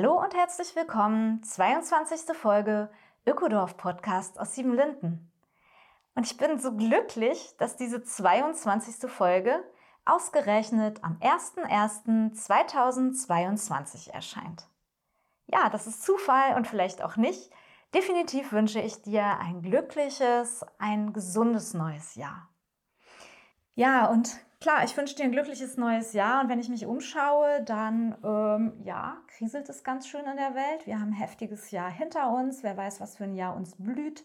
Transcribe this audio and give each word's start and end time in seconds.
Hallo 0.00 0.14
und 0.22 0.32
herzlich 0.32 0.76
willkommen, 0.76 1.42
22. 1.42 2.36
Folge 2.36 2.88
Ökodorf 3.26 3.76
Podcast 3.76 4.38
aus 4.38 4.54
Siebenlinden. 4.54 5.28
Und 6.14 6.24
ich 6.24 6.36
bin 6.36 6.60
so 6.60 6.76
glücklich, 6.76 7.56
dass 7.58 7.76
diese 7.76 8.04
22. 8.04 9.10
Folge 9.10 9.60
ausgerechnet 10.04 11.02
am 11.02 11.16
01.01.2022 11.16 14.12
erscheint. 14.12 14.68
Ja, 15.48 15.68
das 15.68 15.88
ist 15.88 16.04
Zufall 16.04 16.54
und 16.54 16.68
vielleicht 16.68 17.02
auch 17.02 17.16
nicht. 17.16 17.50
Definitiv 17.92 18.52
wünsche 18.52 18.78
ich 18.78 19.02
dir 19.02 19.40
ein 19.40 19.62
glückliches, 19.62 20.64
ein 20.78 21.12
gesundes 21.12 21.74
neues 21.74 22.14
Jahr. 22.14 22.48
Ja, 23.74 24.06
und 24.06 24.38
klar, 24.60 24.84
ich 24.84 24.96
wünsche 24.96 25.14
dir 25.14 25.24
ein 25.24 25.32
glückliches 25.32 25.76
neues 25.76 26.12
Jahr. 26.12 26.42
Und 26.42 26.48
wenn 26.48 26.60
ich 26.60 26.68
mich 26.68 26.86
umschaue, 26.86 27.62
dann, 27.64 28.16
ähm, 28.24 28.80
ja, 28.84 29.22
kriselt 29.28 29.68
es 29.68 29.84
ganz 29.84 30.08
schön 30.08 30.24
in 30.26 30.36
der 30.36 30.54
Welt. 30.54 30.86
Wir 30.86 31.00
haben 31.00 31.10
ein 31.10 31.12
heftiges 31.12 31.70
Jahr 31.70 31.90
hinter 31.90 32.30
uns. 32.30 32.62
Wer 32.62 32.76
weiß, 32.76 33.00
was 33.00 33.16
für 33.16 33.24
ein 33.24 33.34
Jahr 33.34 33.56
uns 33.56 33.76
blüht. 33.76 34.24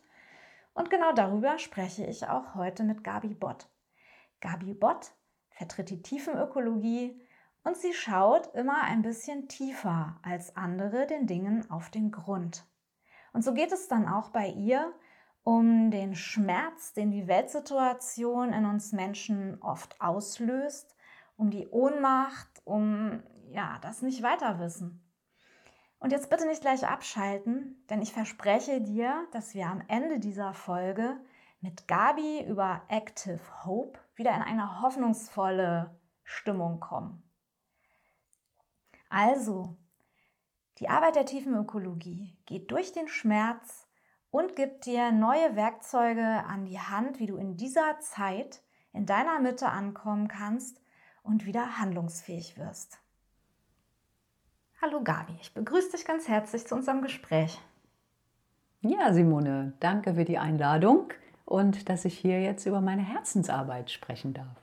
Und 0.73 0.89
genau 0.89 1.13
darüber 1.13 1.59
spreche 1.59 2.05
ich 2.05 2.27
auch 2.27 2.55
heute 2.55 2.83
mit 2.83 3.03
Gabi 3.03 3.35
Bott. 3.35 3.67
Gabi 4.41 4.73
Bott 4.73 5.11
vertritt 5.51 5.89
die 5.89 6.01
Tiefenökologie 6.01 7.21
und 7.63 7.77
sie 7.77 7.93
schaut 7.93 8.53
immer 8.55 8.81
ein 8.83 9.03
bisschen 9.03 9.47
tiefer 9.47 10.19
als 10.23 10.55
andere 10.57 11.05
den 11.05 11.27
Dingen 11.27 11.69
auf 11.69 11.89
den 11.91 12.11
Grund. 12.11 12.65
Und 13.33 13.43
so 13.43 13.53
geht 13.53 13.71
es 13.71 13.87
dann 13.87 14.07
auch 14.07 14.29
bei 14.29 14.47
ihr 14.47 14.93
um 15.43 15.91
den 15.91 16.15
Schmerz, 16.15 16.93
den 16.93 17.11
die 17.11 17.27
Weltsituation 17.27 18.53
in 18.53 18.65
uns 18.65 18.93
Menschen 18.93 19.61
oft 19.61 19.99
auslöst, 20.01 20.95
um 21.35 21.51
die 21.51 21.67
Ohnmacht, 21.67 22.61
um 22.63 23.21
ja, 23.51 23.77
das 23.81 24.01
nicht 24.01 24.23
weiter 24.23 24.59
wissen. 24.59 24.99
Und 25.99 26.11
jetzt 26.11 26.29
bitte 26.29 26.45
nicht 26.45 26.61
gleich 26.61 26.85
abschalten, 26.87 27.85
denn 27.89 28.01
ich 28.01 28.11
verspreche 28.11 28.81
dir, 28.81 29.25
dass 29.31 29.53
wir 29.53 29.67
am 29.67 29.81
Ende 29.87 30.19
dieser 30.19 30.53
Folge 30.53 31.17
mit 31.61 31.87
Gabi 31.87 32.45
über 32.45 32.81
Active 32.89 33.39
Hope 33.63 33.99
wieder 34.15 34.35
in 34.35 34.41
eine 34.41 34.81
hoffnungsvolle 34.81 35.97
Stimmung 36.23 36.79
kommen. 36.81 37.23
Also, 39.09 39.77
die 40.79 40.89
Arbeit 40.89 41.15
der 41.15 41.25
Tiefenökologie 41.25 42.37
geht 42.45 42.71
durch 42.71 42.91
den 42.91 43.07
Schmerz 43.07 43.87
und 44.33 44.55
gibt 44.55 44.87
dir 44.87 45.11
neue 45.11 45.55
Werkzeuge 45.55 46.25
an 46.25 46.65
die 46.65 46.79
Hand, 46.79 47.19
wie 47.19 47.27
du 47.27 47.37
in 47.37 47.55
dieser 47.55 47.99
Zeit 47.99 48.63
in 48.91 49.05
deiner 49.05 49.39
Mitte 49.39 49.69
ankommen 49.69 50.27
kannst 50.27 50.81
und 51.21 51.45
wieder 51.45 51.77
handlungsfähig 51.77 52.57
wirst. 52.57 52.97
Hallo 54.81 55.03
Gabi, 55.03 55.33
ich 55.39 55.53
begrüße 55.53 55.91
dich 55.91 56.03
ganz 56.03 56.27
herzlich 56.27 56.65
zu 56.65 56.73
unserem 56.73 57.03
Gespräch. 57.03 57.61
Ja, 58.81 59.13
Simone, 59.13 59.73
danke 59.79 60.15
für 60.15 60.25
die 60.25 60.39
Einladung 60.39 61.13
und 61.45 61.87
dass 61.87 62.03
ich 62.03 62.17
hier 62.17 62.41
jetzt 62.41 62.65
über 62.65 62.81
meine 62.81 63.03
Herzensarbeit 63.03 63.91
sprechen 63.91 64.33
darf. 64.33 64.57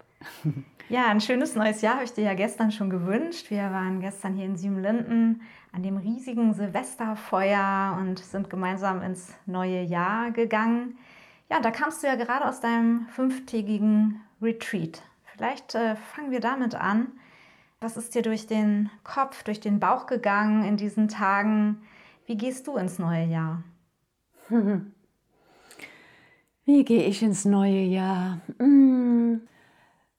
Ja, 0.91 1.07
ein 1.07 1.21
schönes 1.21 1.55
neues 1.55 1.83
Jahr 1.83 1.95
habe 1.95 2.05
ich 2.05 2.15
dir 2.15 2.25
ja 2.25 2.35
gestern 2.35 2.73
schon 2.73 2.91
gewünscht. 2.91 3.49
Wir 3.49 3.71
waren 3.71 4.01
gestern 4.01 4.35
hier 4.35 4.47
in 4.47 4.57
Siebenlinden 4.57 5.43
an 5.73 5.83
dem 5.83 5.97
riesigen 5.97 6.53
Silvesterfeuer 6.55 7.97
und 8.01 8.19
sind 8.19 8.51
gemeinsam 8.51 9.03
ins 9.03 9.35
neue 9.47 9.83
Jahr 9.83 10.31
gegangen. 10.31 10.99
Ja, 11.51 11.61
da 11.61 11.71
kamst 11.71 12.03
du 12.03 12.07
ja 12.07 12.17
gerade 12.17 12.47
aus 12.47 12.61
deinem 12.61 13.07
fünftägigen 13.09 14.21
Retreat. 14.41 15.03
Vielleicht 15.25 15.75
äh, 15.75 15.97
fangen 15.97 16.31
wir 16.31 16.41
damit 16.41 16.75
an. 16.75 17.09
Was 17.81 17.97
ist 17.97 18.15
dir 18.15 18.23
durch 18.23 18.47
den 18.47 18.91
Kopf, 19.05 19.43
durch 19.43 19.61
den 19.61 19.81
Bauch 19.81 20.07
gegangen 20.07 20.65
in 20.65 20.77
diesen 20.77 21.09
Tagen? 21.09 21.81
Wie 22.27 22.37
gehst 22.37 22.67
du 22.67 22.77
ins 22.77 22.99
neue 22.99 23.25
Jahr? 23.25 23.63
Wie 26.65 26.85
gehe 26.85 27.05
ich 27.05 27.23
ins 27.23 27.45
neue 27.45 27.81
Jahr? 27.81 28.41
Hm, 28.59 29.41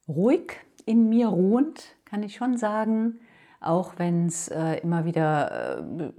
ruhig, 0.08 0.58
in 0.86 1.08
mir 1.08 1.28
ruhend, 1.28 1.96
kann 2.06 2.24
ich 2.24 2.36
schon 2.36 2.58
sagen. 2.58 3.20
Auch 3.62 3.94
wenn 3.98 4.26
es 4.26 4.48
äh, 4.50 4.80
immer 4.82 5.06
wieder 5.06 5.80
äh, 6.00 6.12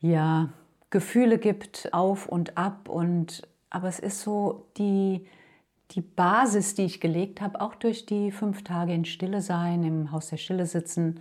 ja, 0.00 0.50
Gefühle 0.90 1.38
gibt, 1.38 1.88
auf 1.92 2.28
und 2.28 2.56
ab. 2.58 2.88
Und, 2.88 3.48
aber 3.70 3.88
es 3.88 3.98
ist 3.98 4.20
so 4.20 4.66
die, 4.76 5.26
die 5.92 6.02
Basis, 6.02 6.74
die 6.74 6.84
ich 6.84 7.00
gelegt 7.00 7.40
habe, 7.40 7.60
auch 7.60 7.74
durch 7.74 8.06
die 8.06 8.30
fünf 8.30 8.62
Tage 8.62 8.92
in 8.92 9.04
Stille 9.04 9.40
sein, 9.40 9.82
im 9.84 10.12
Haus 10.12 10.28
der 10.28 10.36
Stille 10.36 10.66
sitzen, 10.66 11.20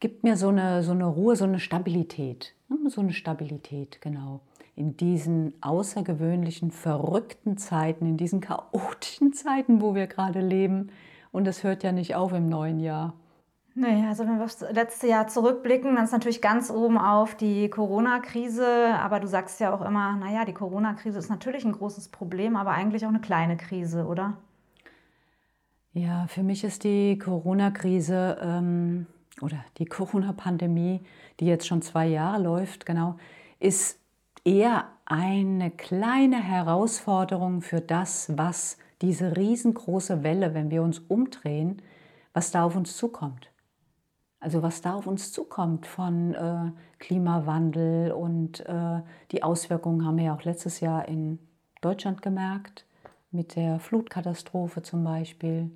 gibt 0.00 0.24
mir 0.24 0.36
so 0.36 0.48
eine, 0.48 0.82
so 0.82 0.92
eine 0.92 1.06
Ruhe, 1.06 1.36
so 1.36 1.44
eine 1.44 1.60
Stabilität. 1.60 2.54
So 2.88 3.00
eine 3.00 3.12
Stabilität, 3.12 4.00
genau. 4.00 4.40
In 4.74 4.96
diesen 4.96 5.52
außergewöhnlichen, 5.60 6.70
verrückten 6.70 7.58
Zeiten, 7.58 8.06
in 8.06 8.16
diesen 8.16 8.40
chaotischen 8.40 9.32
Zeiten, 9.32 9.82
wo 9.82 9.94
wir 9.94 10.06
gerade 10.06 10.40
leben. 10.40 10.90
Und 11.32 11.46
es 11.46 11.62
hört 11.62 11.82
ja 11.82 11.92
nicht 11.92 12.14
auf 12.14 12.32
im 12.32 12.48
neuen 12.48 12.80
Jahr. 12.80 13.14
Nee, 13.80 14.06
also 14.06 14.26
wenn 14.26 14.36
wir 14.36 14.44
aufs 14.44 14.60
letzte 14.60 15.06
Jahr 15.06 15.26
zurückblicken, 15.28 15.94
dann 15.94 16.04
ist 16.04 16.12
natürlich 16.12 16.42
ganz 16.42 16.70
oben 16.70 16.98
auf 16.98 17.34
die 17.34 17.70
Corona-Krise. 17.70 18.66
Aber 19.00 19.20
du 19.20 19.26
sagst 19.26 19.58
ja 19.58 19.72
auch 19.72 19.80
immer, 19.80 20.16
naja, 20.16 20.44
die 20.44 20.52
Corona-Krise 20.52 21.18
ist 21.18 21.30
natürlich 21.30 21.64
ein 21.64 21.72
großes 21.72 22.08
Problem, 22.08 22.56
aber 22.56 22.72
eigentlich 22.72 23.06
auch 23.06 23.08
eine 23.08 23.22
kleine 23.22 23.56
Krise, 23.56 24.04
oder? 24.04 24.34
Ja, 25.94 26.26
für 26.26 26.42
mich 26.42 26.62
ist 26.62 26.84
die 26.84 27.16
Corona-Krise 27.16 28.36
ähm, 28.42 29.06
oder 29.40 29.64
die 29.78 29.86
Corona-Pandemie, 29.86 31.00
die 31.40 31.46
jetzt 31.46 31.66
schon 31.66 31.80
zwei 31.80 32.06
Jahre 32.06 32.42
läuft, 32.42 32.84
genau, 32.84 33.16
ist 33.60 33.98
eher 34.44 34.88
eine 35.06 35.70
kleine 35.70 36.36
Herausforderung 36.36 37.62
für 37.62 37.80
das, 37.80 38.30
was 38.36 38.76
diese 39.00 39.38
riesengroße 39.38 40.22
Welle, 40.22 40.52
wenn 40.52 40.70
wir 40.70 40.82
uns 40.82 40.98
umdrehen, 40.98 41.80
was 42.34 42.50
da 42.50 42.64
auf 42.64 42.76
uns 42.76 42.94
zukommt. 42.98 43.49
Also 44.40 44.62
was 44.62 44.80
da 44.80 44.94
auf 44.94 45.06
uns 45.06 45.32
zukommt 45.32 45.86
von 45.86 46.34
äh, 46.34 46.72
Klimawandel 46.98 48.12
und 48.12 48.60
äh, 48.60 49.02
die 49.32 49.42
Auswirkungen 49.42 50.06
haben 50.06 50.16
wir 50.16 50.24
ja 50.24 50.34
auch 50.34 50.44
letztes 50.44 50.80
Jahr 50.80 51.06
in 51.06 51.38
Deutschland 51.82 52.22
gemerkt, 52.22 52.86
mit 53.30 53.54
der 53.54 53.78
Flutkatastrophe 53.78 54.82
zum 54.82 55.04
Beispiel, 55.04 55.70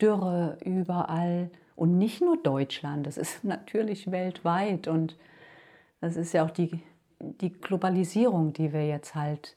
Dürre 0.00 0.58
überall 0.64 1.50
und 1.76 1.98
nicht 1.98 2.20
nur 2.20 2.40
Deutschland, 2.40 3.06
das 3.06 3.16
ist 3.16 3.42
natürlich 3.44 4.10
weltweit 4.10 4.86
und 4.86 5.16
das 6.00 6.16
ist 6.16 6.32
ja 6.32 6.44
auch 6.44 6.50
die, 6.50 6.80
die 7.20 7.52
Globalisierung, 7.52 8.52
die 8.52 8.72
wir 8.72 8.86
jetzt 8.86 9.14
halt 9.14 9.56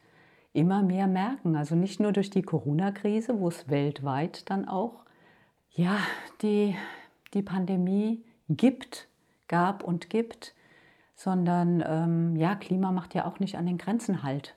immer 0.53 0.81
mehr 0.81 1.07
merken. 1.07 1.55
Also 1.55 1.75
nicht 1.75 1.99
nur 1.99 2.11
durch 2.13 2.29
die 2.29 2.41
Corona-Krise, 2.41 3.39
wo 3.39 3.49
es 3.49 3.69
weltweit 3.69 4.49
dann 4.49 4.67
auch, 4.67 5.03
ja, 5.69 5.97
die, 6.41 6.75
die 7.33 7.43
Pandemie 7.43 8.23
gibt, 8.49 9.07
gab 9.47 9.83
und 9.83 10.09
gibt, 10.09 10.53
sondern 11.15 11.83
ähm, 11.85 12.35
ja, 12.35 12.55
Klima 12.55 12.91
macht 12.91 13.13
ja 13.15 13.25
auch 13.25 13.39
nicht 13.39 13.57
an 13.57 13.65
den 13.65 13.77
Grenzen 13.77 14.23
halt. 14.23 14.55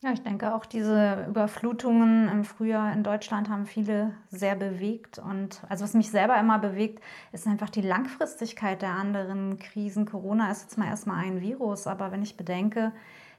Ja, 0.00 0.10
ich 0.10 0.22
denke 0.22 0.52
auch 0.52 0.66
diese 0.66 1.26
Überflutungen 1.28 2.28
im 2.28 2.44
Frühjahr 2.44 2.92
in 2.92 3.04
Deutschland 3.04 3.48
haben 3.48 3.66
viele 3.66 4.12
sehr 4.30 4.56
bewegt. 4.56 5.20
Und 5.20 5.62
also 5.68 5.84
was 5.84 5.94
mich 5.94 6.10
selber 6.10 6.36
immer 6.40 6.58
bewegt, 6.58 7.00
ist 7.30 7.46
einfach 7.46 7.70
die 7.70 7.82
Langfristigkeit 7.82 8.82
der 8.82 8.90
anderen 8.90 9.60
Krisen. 9.60 10.04
Corona 10.04 10.50
ist 10.50 10.62
jetzt 10.62 10.76
mal 10.76 10.88
erstmal 10.88 11.24
ein 11.24 11.40
Virus, 11.40 11.86
aber 11.86 12.10
wenn 12.10 12.22
ich 12.22 12.36
bedenke, 12.36 12.90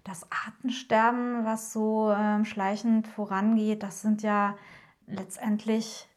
das 0.06 0.26
Artensterben, 0.32 1.44
was 1.44 1.74
so 1.74 2.12
äh, 2.12 2.46
schleichend 2.46 3.08
vorangeht, 3.08 3.84
das 3.84 4.02
sind 4.02 4.24
ja 4.24 4.56
letztendlich 5.06 6.08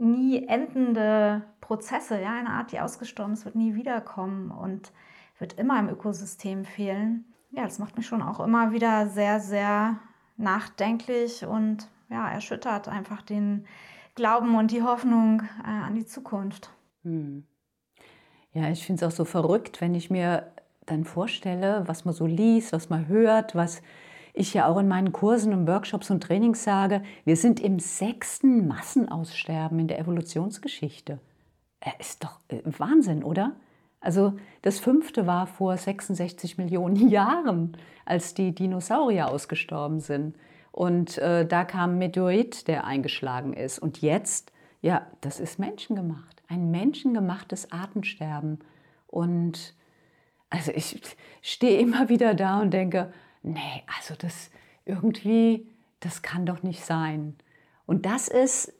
nie 0.00 0.46
endende 0.46 1.42
Prozesse, 1.60 2.20
ja, 2.20 2.32
eine 2.32 2.50
Art, 2.50 2.72
die 2.72 2.80
ausgestorben 2.80 3.34
ist, 3.34 3.44
wird 3.44 3.54
nie 3.54 3.74
wiederkommen 3.74 4.50
und 4.50 4.92
wird 5.38 5.54
immer 5.54 5.78
im 5.78 5.88
Ökosystem 5.88 6.64
fehlen. 6.64 7.24
Ja, 7.50 7.64
das 7.64 7.78
macht 7.78 7.96
mich 7.96 8.06
schon 8.06 8.22
auch 8.22 8.40
immer 8.40 8.72
wieder 8.72 9.08
sehr, 9.08 9.40
sehr 9.40 9.98
nachdenklich 10.36 11.44
und 11.44 11.88
ja, 12.08 12.30
erschüttert 12.30 12.88
einfach 12.88 13.22
den 13.22 13.66
Glauben 14.14 14.54
und 14.56 14.70
die 14.70 14.82
Hoffnung 14.82 15.42
äh, 15.64 15.68
an 15.68 15.94
die 15.94 16.06
Zukunft. 16.06 16.70
Hm. 17.04 17.44
Ja, 18.52 18.68
ich 18.68 18.84
finde 18.84 19.04
es 19.04 19.12
auch 19.12 19.16
so 19.16 19.24
verrückt, 19.24 19.80
wenn 19.80 19.94
ich 19.94 20.10
mir 20.10 20.50
dann 20.86 21.04
vorstelle, 21.04 21.84
was 21.86 22.04
man 22.04 22.14
so 22.14 22.26
liest, 22.26 22.72
was 22.72 22.90
man 22.90 23.06
hört, 23.06 23.54
was 23.54 23.80
ich 24.40 24.54
ja 24.54 24.66
auch 24.66 24.78
in 24.78 24.88
meinen 24.88 25.12
Kursen 25.12 25.52
und 25.52 25.66
Workshops 25.68 26.10
und 26.10 26.22
Trainings 26.22 26.64
sage, 26.64 27.02
wir 27.24 27.36
sind 27.36 27.60
im 27.60 27.78
sechsten 27.78 28.66
Massenaussterben 28.66 29.78
in 29.78 29.88
der 29.88 29.98
Evolutionsgeschichte. 29.98 31.20
Äh, 31.80 31.90
ist 31.98 32.24
doch 32.24 32.40
äh, 32.48 32.60
Wahnsinn, 32.78 33.22
oder? 33.22 33.52
Also 34.00 34.32
das 34.62 34.78
fünfte 34.78 35.26
war 35.26 35.46
vor 35.46 35.76
66 35.76 36.56
Millionen 36.58 37.08
Jahren, 37.10 37.76
als 38.04 38.34
die 38.34 38.54
Dinosaurier 38.54 39.28
ausgestorben 39.28 40.00
sind. 40.00 40.36
Und 40.72 41.18
äh, 41.18 41.46
da 41.46 41.64
kam 41.64 41.98
Meteorit, 41.98 42.66
der 42.66 42.84
eingeschlagen 42.84 43.52
ist. 43.52 43.78
Und 43.78 44.00
jetzt, 44.00 44.52
ja, 44.80 45.06
das 45.20 45.38
ist 45.38 45.58
menschengemacht. 45.58 46.42
Ein 46.48 46.70
menschengemachtes 46.70 47.72
Artensterben. 47.72 48.60
Und 49.06 49.74
also 50.48 50.72
ich 50.72 51.00
stehe 51.42 51.78
immer 51.78 52.08
wieder 52.08 52.34
da 52.34 52.60
und 52.60 52.72
denke, 52.72 53.12
nee, 53.42 53.82
also 53.98 54.14
das 54.18 54.50
irgendwie, 54.84 55.66
das 56.00 56.22
kann 56.22 56.46
doch 56.46 56.62
nicht 56.62 56.84
sein. 56.84 57.36
Und 57.86 58.06
das 58.06 58.28
ist, 58.28 58.72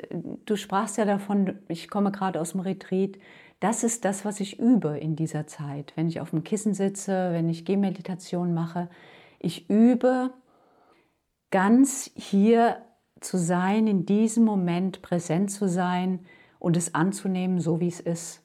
du 0.47 0.57
sprachst 0.57 0.97
ja 0.97 1.05
davon, 1.05 1.59
ich 1.69 1.91
komme 1.91 2.13
gerade 2.13 2.41
aus 2.41 2.53
dem 2.53 2.61
Retreat, 2.61 3.19
das 3.59 3.85
ist 3.85 4.05
das, 4.05 4.25
was 4.25 4.41
ich 4.41 4.59
übe 4.59 4.99
in 4.99 5.17
dieser 5.17 5.47
Zeit. 5.47 5.93
Wenn 5.95 6.09
ich 6.09 6.21
auf 6.21 6.31
dem 6.31 6.45
Kissen 6.45 6.75
sitze, 6.75 7.33
wenn 7.33 7.49
ich 7.49 7.65
Gehmeditation 7.65 8.55
mache, 8.55 8.89
ich 9.39 9.69
übe 9.69 10.33
ganz 11.51 12.11
hier 12.15 12.83
zu 13.21 13.37
sein, 13.37 13.87
in 13.87 14.07
diesem 14.07 14.45
Moment 14.45 15.03
präsent 15.03 15.51
zu 15.51 15.69
sein 15.69 16.21
und 16.59 16.77
es 16.77 16.95
anzunehmen, 16.95 17.61
so 17.61 17.81
wie 17.81 17.89
es 17.89 18.01
ist. 18.01 18.40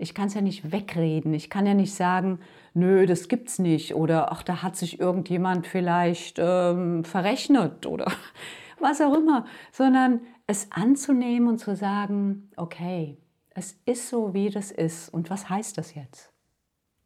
Ich 0.00 0.14
kann 0.14 0.28
es 0.28 0.34
ja 0.34 0.40
nicht 0.40 0.70
wegreden. 0.70 1.34
Ich 1.34 1.50
kann 1.50 1.66
ja 1.66 1.74
nicht 1.74 1.92
sagen, 1.92 2.38
nö, 2.72 3.04
das 3.04 3.26
gibt's 3.26 3.58
nicht. 3.58 3.96
Oder 3.96 4.30
ach, 4.30 4.44
da 4.44 4.62
hat 4.62 4.76
sich 4.76 5.00
irgendjemand 5.00 5.66
vielleicht 5.66 6.38
ähm, 6.38 7.04
verrechnet 7.04 7.84
oder 7.84 8.10
was 8.78 9.00
auch 9.00 9.14
immer. 9.14 9.44
Sondern 9.72 10.20
es 10.46 10.70
anzunehmen 10.70 11.48
und 11.48 11.58
zu 11.58 11.74
sagen, 11.74 12.48
okay, 12.56 13.18
es 13.50 13.76
ist 13.86 14.08
so, 14.08 14.34
wie 14.34 14.50
das 14.50 14.70
ist. 14.70 15.08
Und 15.08 15.30
was 15.30 15.50
heißt 15.50 15.76
das 15.76 15.96
jetzt? 15.96 16.32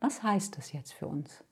Was 0.00 0.22
heißt 0.22 0.58
das 0.58 0.72
jetzt 0.72 0.92
für 0.92 1.06
uns? 1.06 1.42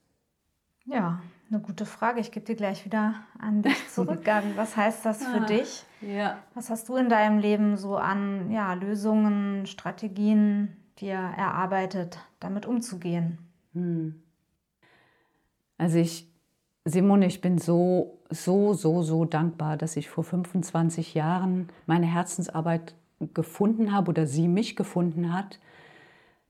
Ja, 0.85 1.23
eine 1.51 1.61
gute 1.61 1.87
Frage. 1.87 2.21
Ich 2.21 2.33
gebe 2.33 2.45
dir 2.45 2.57
gleich 2.57 2.85
wieder 2.85 3.15
an 3.39 3.63
dich 3.63 3.89
zurück, 3.95 4.25
Gabi. 4.25 4.57
Was 4.57 4.77
heißt 4.77 5.07
das 5.07 5.25
für 5.25 5.41
ah, 5.41 5.47
dich? 5.47 5.85
Ja. 6.03 6.37
Was 6.53 6.69
hast 6.69 6.91
du 6.91 6.97
in 6.97 7.09
deinem 7.09 7.39
Leben 7.39 7.79
so 7.79 7.97
an 7.97 8.51
ja, 8.51 8.75
Lösungen, 8.75 9.65
Strategien 9.65 10.77
dir 11.01 11.15
erarbeitet, 11.15 12.19
damit 12.41 12.67
umzugehen? 12.67 13.39
Hm. 13.75 14.23
Also 15.79 15.99
ich, 15.99 16.29
Simone, 16.85 17.27
ich 17.27 17.41
bin 17.41 17.59
so, 17.59 18.19
so, 18.29 18.75
so, 18.75 19.03
so 19.03 19.25
dankbar, 19.25 19.77
dass 19.77 19.97
ich 19.97 20.09
vor 20.09 20.25
25 20.25 21.15
Jahren 21.15 21.69
meine 21.87 22.07
Herzensarbeit 22.07 22.95
gefunden 23.35 23.93
habe 23.93 24.11
oder 24.11 24.27
sie 24.27 24.49
mich 24.49 24.77
gefunden 24.77 25.33
hat 25.33 25.59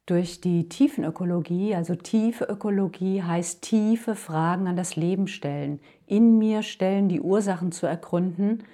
durch 0.07 0.41
die 0.41 0.69
Tiefenökologie. 0.69 1.75
Also 1.75 1.95
tiefe 1.95 2.45
Ökologie 2.45 3.23
heißt 3.23 3.63
tiefe 3.63 4.15
Fragen 4.17 4.67
an 4.67 4.77
das 4.77 4.97
Leben 4.97 5.29
stellen, 5.29 5.81
in 6.07 6.39
mir 6.39 6.63
stellen, 6.63 7.09
die 7.09 7.21
Ursachen 7.21 7.71
zu 7.71 7.87
ergründen, 7.87 8.65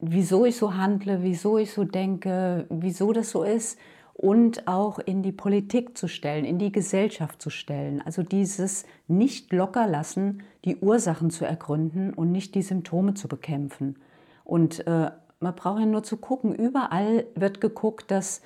wieso 0.00 0.44
ich 0.46 0.56
so 0.56 0.74
handle, 0.74 1.22
wieso 1.22 1.58
ich 1.58 1.72
so 1.72 1.84
denke, 1.84 2.66
wieso 2.70 3.12
das 3.12 3.30
so 3.30 3.42
ist 3.42 3.78
und 4.16 4.66
auch 4.66 4.98
in 4.98 5.22
die 5.22 5.32
Politik 5.32 5.96
zu 5.98 6.08
stellen, 6.08 6.46
in 6.46 6.58
die 6.58 6.72
Gesellschaft 6.72 7.42
zu 7.42 7.50
stellen. 7.50 8.00
Also 8.00 8.22
dieses 8.22 8.86
nicht 9.08 9.52
locker 9.52 9.86
lassen, 9.86 10.42
die 10.64 10.76
Ursachen 10.76 11.28
zu 11.28 11.44
ergründen 11.44 12.14
und 12.14 12.32
nicht 12.32 12.54
die 12.54 12.62
Symptome 12.62 13.12
zu 13.12 13.28
bekämpfen. 13.28 13.98
Und 14.42 14.86
äh, 14.86 15.10
man 15.38 15.54
braucht 15.54 15.80
ja 15.80 15.86
nur 15.86 16.02
zu 16.02 16.16
gucken, 16.16 16.54
überall 16.54 17.26
wird 17.34 17.60
geguckt, 17.60 18.10
dass 18.10 18.40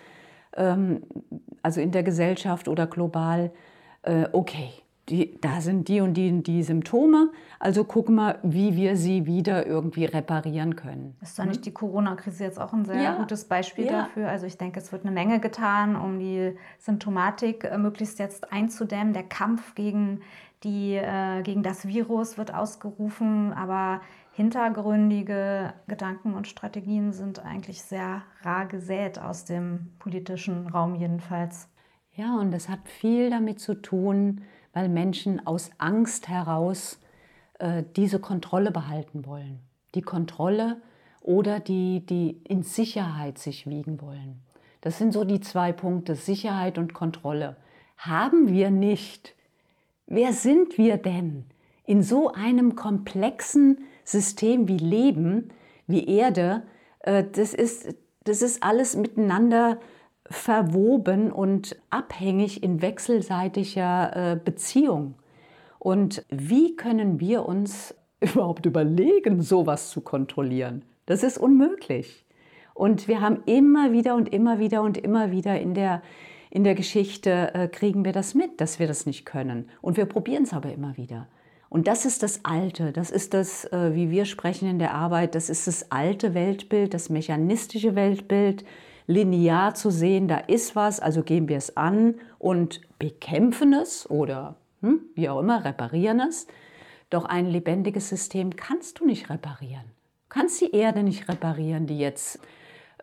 ähm, 0.57 1.03
also 1.63 1.81
in 1.81 1.93
der 1.93 2.03
Gesellschaft 2.03 2.67
oder 2.67 2.89
global, 2.89 3.53
äh, 4.03 4.27
okay, 4.33 4.71
die, 5.11 5.41
da 5.41 5.61
sind 5.61 5.89
die 5.89 6.01
und 6.01 6.15
die, 6.15 6.43
die 6.43 6.63
Symptome, 6.63 7.31
also 7.59 7.85
gucken 7.85 8.15
wir, 8.15 8.39
wie 8.43 8.77
wir 8.77 8.97
sie 8.97 9.27
wieder 9.27 9.67
irgendwie 9.67 10.05
reparieren 10.05 10.77
können. 10.77 11.17
Ist 11.21 11.39
da 11.39 11.45
nicht 11.45 11.57
hm? 11.57 11.63
die 11.63 11.73
Corona-Krise 11.73 12.45
jetzt 12.45 12.61
auch 12.61 12.73
ein 12.73 12.85
sehr 12.85 13.03
ja. 13.03 13.17
gutes 13.17 13.45
Beispiel 13.45 13.87
ja. 13.87 14.03
dafür? 14.03 14.29
Also 14.29 14.47
ich 14.47 14.57
denke, 14.57 14.79
es 14.79 14.93
wird 14.93 15.05
eine 15.05 15.13
Menge 15.13 15.41
getan, 15.41 15.97
um 15.97 16.19
die 16.19 16.57
Symptomatik 16.79 17.65
äh, 17.65 17.77
möglichst 17.77 18.19
jetzt 18.19 18.53
einzudämmen. 18.53 19.13
Der 19.13 19.25
Kampf 19.25 19.75
gegen, 19.75 20.21
die, 20.63 20.95
äh, 20.95 21.43
gegen 21.43 21.63
das 21.63 21.87
Virus 21.87 22.39
wird 22.39 22.55
ausgerufen, 22.55 23.53
aber 23.53 24.01
hintergründige 24.33 25.75
Gedanken 25.89 26.35
und 26.35 26.47
Strategien 26.47 27.13
sind 27.13 27.45
eigentlich 27.45 27.83
sehr 27.83 28.23
rar 28.43 28.67
gesät 28.67 29.19
aus 29.19 29.45
dem 29.45 29.93
politischen 29.99 30.69
Raum 30.69 30.95
jedenfalls. 30.95 31.69
Ja, 32.15 32.37
und 32.37 32.51
das 32.51 32.69
hat 32.69 32.89
viel 32.89 33.31
damit 33.31 33.61
zu 33.61 33.75
tun, 33.75 34.43
weil 34.73 34.89
Menschen 34.89 35.47
aus 35.47 35.71
Angst 35.79 36.29
heraus 36.29 36.99
äh, 37.59 37.83
diese 37.97 38.19
Kontrolle 38.19 38.71
behalten 38.71 39.27
wollen. 39.27 39.61
Die 39.95 40.03
Kontrolle 40.03 40.81
oder 41.21 41.61
die, 41.61 42.05
die 42.05 42.41
in 42.49 42.63
Sicherheit 42.63 43.39
sich 43.39 43.67
wiegen 43.67 44.01
wollen. 44.01 44.41
Das 44.81 44.99
sind 44.99 45.13
so 45.13 45.25
die 45.25 45.41
zwei 45.41 45.73
Punkte, 45.73 46.15
Sicherheit 46.15 46.79
und 46.79 46.95
Kontrolle. 46.95 47.57
Haben 47.99 48.49
wir 48.49 48.71
nicht. 48.71 49.35
Wer 50.07 50.33
sind 50.33 50.79
wir 50.79 50.97
denn 50.97 51.45
in 51.85 52.03
so 52.03 52.33
einem 52.33 52.77
komplexen 52.77 53.79
System 54.05 54.69
wie 54.69 54.79
Leben, 54.79 55.51
wie 55.87 56.07
Erde, 56.07 56.63
äh, 57.01 57.25
das 57.31 57.53
ist, 57.53 57.95
das 58.25 58.43
ist 58.43 58.63
alles 58.63 58.97
miteinander 58.97 59.79
verwoben 60.31 61.33
und 61.33 61.77
abhängig 61.91 62.63
in 62.63 62.81
wechselseitiger 62.81 64.33
äh, 64.33 64.37
Beziehung. 64.37 65.17
Und 65.79 66.25
wie 66.31 66.77
können 66.77 67.19
wir 67.19 67.47
uns 67.47 67.95
überhaupt 68.21 68.65
überlegen, 68.65 69.43
sowas 69.43 69.91
zu 69.91 70.01
kontrollieren? 70.01 70.85
Das 71.07 71.25
ist 71.25 71.37
unmöglich. 71.37 72.25
Und 72.75 73.09
wir 73.09 73.21
haben 73.21 73.43
immer 73.47 73.93
wieder 73.93 74.15
und 74.15 74.33
immer 74.33 74.59
wieder 74.61 74.83
und 74.83 74.97
immer 74.97 75.33
wieder 75.33 75.61
in 75.61 75.75
der, 75.75 76.03
in 76.51 76.65
der 76.65 76.75
Geschichte, 76.75 77.53
äh, 77.55 77.69
kriegen 77.69 78.05
wir 78.05 78.13
das 78.13 78.35
mit, 78.35 78.61
dass 78.61 78.79
wir 78.79 78.87
das 78.87 79.07
nicht 79.07 79.27
können. 79.27 79.69
Und 79.83 79.97
wir 79.97 80.07
probieren 80.07 80.45
es 80.45 80.53
aber 80.53 80.73
immer 80.73 80.97
wieder. 80.97 81.27
Und 81.69 81.89
das 81.89 82.05
ist 82.05 82.23
das 82.23 82.45
Alte, 82.45 82.93
das 82.93 83.11
ist 83.11 83.35
das, 83.35 83.65
äh, 83.73 83.95
wie 83.95 84.11
wir 84.11 84.25
sprechen 84.25 84.69
in 84.69 84.79
der 84.79 84.95
Arbeit, 84.95 85.35
das 85.35 85.51
ist 85.51 85.67
das 85.67 85.91
alte 85.91 86.35
Weltbild, 86.35 86.95
das 86.95 87.11
mechanistische 87.11 87.95
Weltbild, 87.95 88.65
linear 89.11 89.75
zu 89.75 89.91
sehen, 89.91 90.29
da 90.29 90.39
ist 90.39 90.77
was, 90.77 91.01
also 91.01 91.23
gehen 91.23 91.49
wir 91.49 91.57
es 91.57 91.77
an 91.77 92.15
und 92.39 92.81
bekämpfen 92.99 93.73
es 93.73 94.09
oder 94.09 94.57
hm, 94.81 95.01
wie 95.15 95.29
auch 95.29 95.41
immer, 95.41 95.65
reparieren 95.65 96.21
es. 96.21 96.47
Doch 97.11 97.25
ein 97.25 97.47
lebendiges 97.47 98.09
System 98.09 98.55
kannst 98.55 99.01
du 99.01 99.07
nicht 99.07 99.29
reparieren. 99.29 99.85
Du 100.29 100.35
kannst 100.35 100.61
die 100.61 100.73
Erde 100.73 101.03
nicht 101.03 101.29
reparieren, 101.29 101.87
die 101.87 101.99
jetzt 101.99 102.39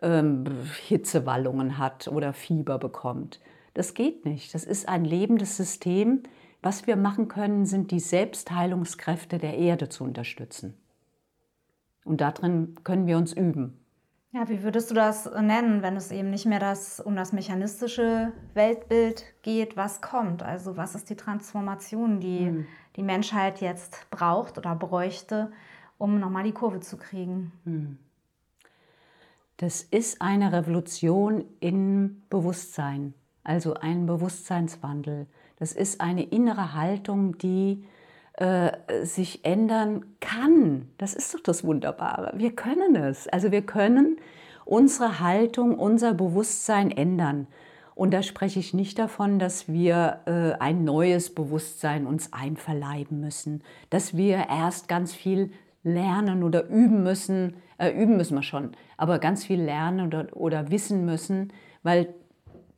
ähm, 0.02 0.46
Hitzewallungen 0.88 1.78
hat 1.78 2.08
oder 2.08 2.32
Fieber 2.32 2.78
bekommt. 2.78 3.42
Das 3.74 3.94
geht 3.94 4.24
nicht. 4.26 4.56
Das 4.56 4.64
ist 4.64 4.88
ein 4.88 5.04
lebendes 5.04 5.58
System, 5.58 6.24
was 6.62 6.88
wir 6.88 6.96
machen 6.96 7.28
können, 7.28 7.66
sind 7.66 7.92
die 7.92 8.00
Selbstheilungskräfte 8.00 9.38
der 9.38 9.58
Erde 9.58 9.90
zu 9.90 10.06
unterstützen. 10.06 10.74
Und 12.06 12.22
darin 12.22 12.76
können 12.86 13.08
wir 13.08 13.18
uns 13.18 13.34
üben. 13.34 13.78
Ja, 14.38 14.48
wie 14.50 14.62
würdest 14.62 14.91
du 14.91 14.94
das 14.94 15.25
nennen, 15.25 15.82
wenn 15.82 15.96
es 15.96 16.12
eben 16.12 16.29
nicht 16.29 16.46
mehr 16.46 16.60
das, 16.60 17.00
um 17.00 17.15
das 17.15 17.34
mechanistische 17.34 18.34
Weltbild 18.53 19.25
geht? 19.41 19.75
Was 19.75 20.00
kommt? 20.00 20.44
Also 20.44 20.77
was 20.77 20.94
ist 20.94 21.10
die 21.10 21.15
Transformation, 21.15 22.20
die 22.20 22.46
hm. 22.46 22.67
die 22.98 23.01
Menschheit 23.01 23.62
jetzt 23.62 24.08
braucht 24.12 24.60
oder 24.60 24.75
bräuchte, 24.75 25.51
um 25.98 26.20
nochmal 26.20 26.44
die 26.44 26.51
Kurve 26.51 26.82
zu 26.82 26.98
kriegen? 26.98 27.51
Hm. 27.63 27.98
Das 29.58 29.82
ist 29.82 30.22
eine 30.22 30.53
Revolution 30.53 31.44
im 31.60 32.22
Bewusstsein, 32.29 33.15
also 33.44 33.74
ein 33.74 34.06
Bewusstseinswandel. 34.06 35.25
Das 35.58 35.72
ist 35.72 36.00
eine 36.00 36.22
innere 36.22 36.75
Haltung, 36.75 37.39
die 37.39 37.88
äh, 38.38 38.72
sich 39.03 39.44
ändern 39.44 40.06
kann. 40.20 40.88
Das 40.98 41.13
ist 41.13 41.34
doch 41.34 41.39
das 41.39 41.63
Wunderbare. 41.63 42.34
Wir 42.38 42.56
können 42.56 42.96
es. 42.96 43.27
Also 43.27 43.51
wir 43.51 43.63
können 43.63 44.17
unsere 44.63 45.20
Haltung, 45.20 45.77
unser 45.77 46.13
Bewusstsein 46.13 46.91
ändern. 46.91 47.48
Und 47.96 48.13
da 48.13 48.22
spreche 48.22 48.60
ich 48.60 48.75
nicht 48.75 49.00
davon, 49.00 49.39
dass 49.39 49.67
wir 49.67 50.20
äh, 50.27 50.53
ein 50.62 50.84
neues 50.84 51.34
Bewusstsein 51.34 52.06
uns 52.06 52.32
einverleiben 52.32 53.20
müssen, 53.20 53.63
dass 53.89 54.15
wir 54.15 54.46
erst 54.50 54.88
ganz 54.88 55.15
viel 55.15 55.51
lernen 55.82 56.44
oder 56.44 56.67
üben 56.67 57.01
müssen. 57.01 57.56
Äh, 57.79 57.89
üben 57.89 58.17
müssen 58.17 58.36
wir 58.36 58.44
schon, 58.44 58.74
aber 58.98 59.17
ganz 59.17 59.46
viel 59.46 59.62
lernen 59.62 60.06
oder, 60.06 60.27
oder 60.36 60.70
wissen 60.70 61.06
müssen, 61.06 61.51
weil 61.82 62.13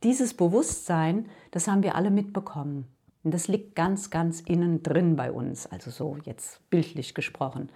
dieses 0.02 0.32
Bewusstsein, 0.32 1.26
das 1.50 1.68
haben 1.68 1.82
wir 1.82 1.96
alle 1.96 2.10
mitbekommen. 2.10 2.86
Und 3.22 3.34
das 3.34 3.48
liegt 3.48 3.74
ganz, 3.74 4.10
ganz 4.10 4.40
innen 4.40 4.82
drin 4.82 5.16
bei 5.16 5.30
uns, 5.30 5.66
also 5.66 5.90
so 5.90 6.16
jetzt 6.24 6.68
bildlich 6.70 7.14
gesprochen. 7.14 7.70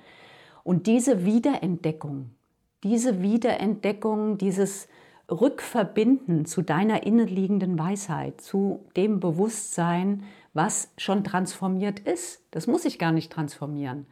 Und 0.62 0.86
diese 0.86 1.24
Wiederentdeckung, 1.24 2.30
diese 2.82 3.20
Wiederentdeckung, 3.20 4.38
dieses 4.38 4.88
Rückverbinden 5.30 6.46
zu 6.46 6.62
deiner 6.62 7.04
innenliegenden 7.04 7.78
Weisheit, 7.78 8.40
zu 8.40 8.84
dem 8.96 9.20
Bewusstsein, 9.20 10.24
was 10.52 10.92
schon 10.98 11.24
transformiert 11.24 12.00
ist. 12.00 12.42
Das 12.50 12.66
muss 12.66 12.84
ich 12.84 12.98
gar 12.98 13.12
nicht 13.12 13.32
transformieren. 13.32 14.06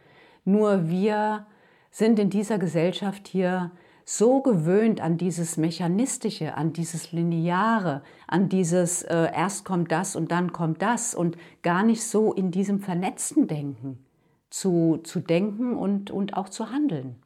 Nur 0.45 0.89
wir 0.89 1.47
sind 1.91 2.19
in 2.19 2.31
dieser 2.31 2.59
Gesellschaft 2.59 3.29
hier 3.29 3.71
so 4.19 4.43
gewöhnt 4.43 5.01
an 5.01 5.17
dieses 5.17 5.57
Mechanistische, 5.57 6.55
an 6.55 6.75
dieses 6.75 7.13
Lineare, 7.13 8.03
an 8.27 8.51
dieses 8.51 9.03
äh, 9.05 9.31
erst 9.35 9.65
kommt 9.65 9.91
das 9.91 10.17
und 10.17 10.31
dann 10.31 10.53
kommt 10.53 10.83
das 10.83 11.15
und 11.15 11.39
gar 11.63 11.83
nicht 11.83 12.05
so 12.05 12.35
in 12.35 12.51
diesem 12.51 12.81
vernetzten 12.81 13.49
Denken 13.49 14.05
zu, 14.51 15.01
zu 15.03 15.21
denken 15.21 15.77
und, 15.77 16.11
und 16.11 16.37
auch 16.37 16.51
zu 16.51 16.71
handeln. 16.71 17.23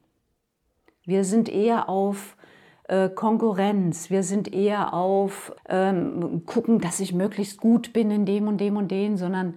Wir 1.03 1.25
sind 1.25 1.49
eher 1.49 1.89
auf 1.89 2.37
äh, 2.85 3.09
Konkurrenz, 3.09 4.09
wir 4.11 4.23
sind 4.23 4.55
eher 4.55 4.95
auf 4.95 5.57
ähm, 5.69 6.47
gucken, 6.47 6.79
dass 6.79 7.01
ich 7.01 7.13
möglichst 7.13 7.61
gut 7.61 7.93
bin 7.93 8.13
in 8.13 8.25
dem 8.27 8.47
und 8.47 8.61
dem 8.61 8.77
und 8.77 8.93
dem, 8.93 9.17
sondern 9.17 9.55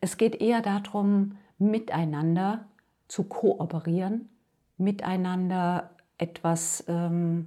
es 0.00 0.16
geht 0.16 0.40
eher 0.40 0.62
darum, 0.62 1.36
miteinander 1.58 2.64
zu 3.08 3.24
kooperieren, 3.24 4.30
miteinander 4.78 5.90
etwas 6.22 6.84
ähm, 6.88 7.46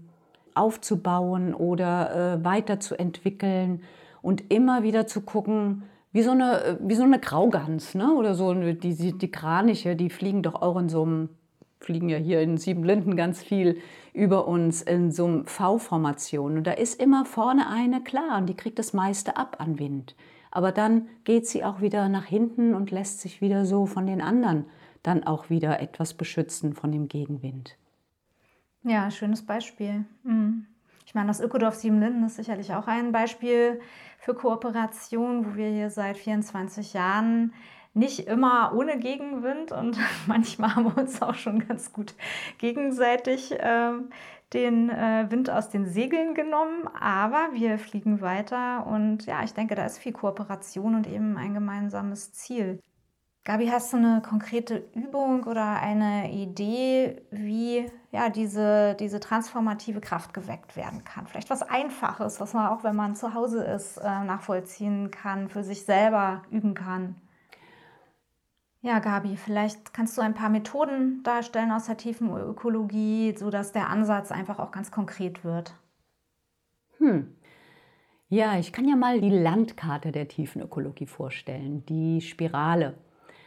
aufzubauen 0.53 1.53
oder 1.53 2.35
äh, 2.35 2.45
weiterzuentwickeln 2.45 3.81
und 4.21 4.51
immer 4.51 4.83
wieder 4.83 5.07
zu 5.07 5.21
gucken, 5.21 5.83
wie 6.11 6.23
so 6.23 6.31
eine, 6.31 6.79
wie 6.81 6.95
so 6.95 7.03
eine 7.03 7.19
Graugans 7.19 7.95
ne? 7.95 8.13
oder 8.13 8.35
so 8.35 8.53
die, 8.53 8.95
die, 8.95 9.17
die 9.17 9.31
Kraniche, 9.31 9.95
die 9.95 10.09
fliegen 10.09 10.43
doch 10.43 10.61
auch 10.61 10.77
in 10.77 10.89
so 10.89 11.03
einem, 11.03 11.29
fliegen 11.79 12.09
ja 12.09 12.17
hier 12.17 12.41
in 12.41 12.57
Siebenlinden 12.57 13.15
ganz 13.15 13.43
viel 13.43 13.79
über 14.13 14.47
uns 14.47 14.81
in 14.81 15.11
so 15.11 15.25
einem 15.25 15.45
V-Formation. 15.45 16.57
Und 16.57 16.67
da 16.67 16.71
ist 16.71 17.01
immer 17.01 17.25
vorne 17.25 17.69
eine 17.69 18.01
klar 18.01 18.37
und 18.37 18.47
die 18.47 18.55
kriegt 18.55 18.79
das 18.79 18.93
meiste 18.93 19.35
ab 19.35 19.57
an 19.59 19.77
Wind. 19.77 20.15
Aber 20.51 20.71
dann 20.71 21.07
geht 21.25 21.47
sie 21.47 21.65
auch 21.65 21.81
wieder 21.81 22.07
nach 22.07 22.25
hinten 22.25 22.73
und 22.73 22.91
lässt 22.91 23.19
sich 23.19 23.41
wieder 23.41 23.65
so 23.65 23.85
von 23.85 24.07
den 24.07 24.21
anderen 24.21 24.65
dann 25.03 25.23
auch 25.23 25.49
wieder 25.49 25.79
etwas 25.81 26.13
beschützen 26.13 26.73
von 26.73 26.91
dem 26.91 27.07
Gegenwind. 27.07 27.77
Ja, 28.85 29.09
schönes 29.09 29.43
Beispiel. 29.43 30.05
Mhm. 30.23 30.67
Ich 31.07 31.15
meine, 31.15 31.27
das 31.27 31.39
Ökodorf 31.39 31.73
Siebenlinden 31.75 32.23
ist 32.23 32.35
sicherlich 32.35 32.71
auch 32.73 32.87
ein 32.87 33.11
Beispiel 33.11 33.81
für 34.19 34.35
Kooperation, 34.35 35.45
wo 35.45 35.55
wir 35.55 35.69
hier 35.69 35.89
seit 35.89 36.17
24 36.17 36.93
Jahren 36.93 37.51
nicht 37.95 38.27
immer 38.27 38.73
ohne 38.75 38.99
Gegenwind 38.99 39.71
und 39.71 39.97
manchmal 40.27 40.75
haben 40.75 40.85
wir 40.85 40.97
uns 41.01 41.19
auch 41.21 41.33
schon 41.33 41.67
ganz 41.67 41.93
gut 41.93 42.13
gegenseitig 42.59 43.53
äh, 43.53 43.93
den 44.53 44.89
äh, 44.91 45.25
Wind 45.29 45.49
aus 45.49 45.69
den 45.69 45.87
Segeln 45.87 46.35
genommen, 46.35 46.87
aber 46.99 47.49
wir 47.53 47.79
fliegen 47.79 48.21
weiter 48.21 48.85
und 48.85 49.25
ja, 49.25 49.43
ich 49.43 49.53
denke, 49.53 49.73
da 49.73 49.85
ist 49.85 49.97
viel 49.97 50.13
Kooperation 50.13 50.93
und 50.93 51.07
eben 51.07 51.37
ein 51.37 51.55
gemeinsames 51.55 52.33
Ziel. 52.33 52.79
Gabi, 53.45 53.67
hast 53.67 53.93
du 53.93 53.97
eine 53.97 54.23
konkrete 54.27 54.89
Übung 54.95 55.43
oder 55.43 55.79
eine 55.79 56.31
Idee, 56.31 57.21
wie 57.29 57.85
ja, 58.11 58.29
diese, 58.29 58.95
diese 58.99 59.19
transformative 59.19 60.01
Kraft 60.01 60.33
geweckt 60.33 60.75
werden 60.75 61.03
kann? 61.03 61.27
Vielleicht 61.27 61.51
was 61.51 61.61
Einfaches, 61.61 62.39
was 62.39 62.55
man 62.55 62.69
auch, 62.69 62.83
wenn 62.83 62.95
man 62.95 63.15
zu 63.15 63.35
Hause 63.35 63.63
ist, 63.63 63.97
äh, 63.97 64.23
nachvollziehen 64.23 65.11
kann, 65.11 65.47
für 65.47 65.63
sich 65.63 65.83
selber 65.85 66.41
üben 66.49 66.73
kann. 66.73 67.21
Ja, 68.81 68.97
Gabi, 68.97 69.37
vielleicht 69.37 69.93
kannst 69.93 70.17
du 70.17 70.21
ein 70.21 70.33
paar 70.33 70.49
Methoden 70.49 71.21
darstellen 71.21 71.71
aus 71.71 71.85
der 71.85 71.97
tiefen 71.97 72.35
Ökologie, 72.35 73.35
sodass 73.37 73.71
der 73.71 73.91
Ansatz 73.91 74.31
einfach 74.31 74.57
auch 74.57 74.71
ganz 74.71 74.89
konkret 74.89 75.43
wird. 75.43 75.75
Hm. 76.97 77.35
Ja, 78.27 78.57
ich 78.57 78.73
kann 78.73 78.87
ja 78.87 78.95
mal 78.95 79.21
die 79.21 79.29
Landkarte 79.29 80.11
der 80.11 80.27
tiefen 80.27 80.63
Ökologie 80.63 81.05
vorstellen, 81.05 81.85
die 81.85 82.21
Spirale. 82.21 82.95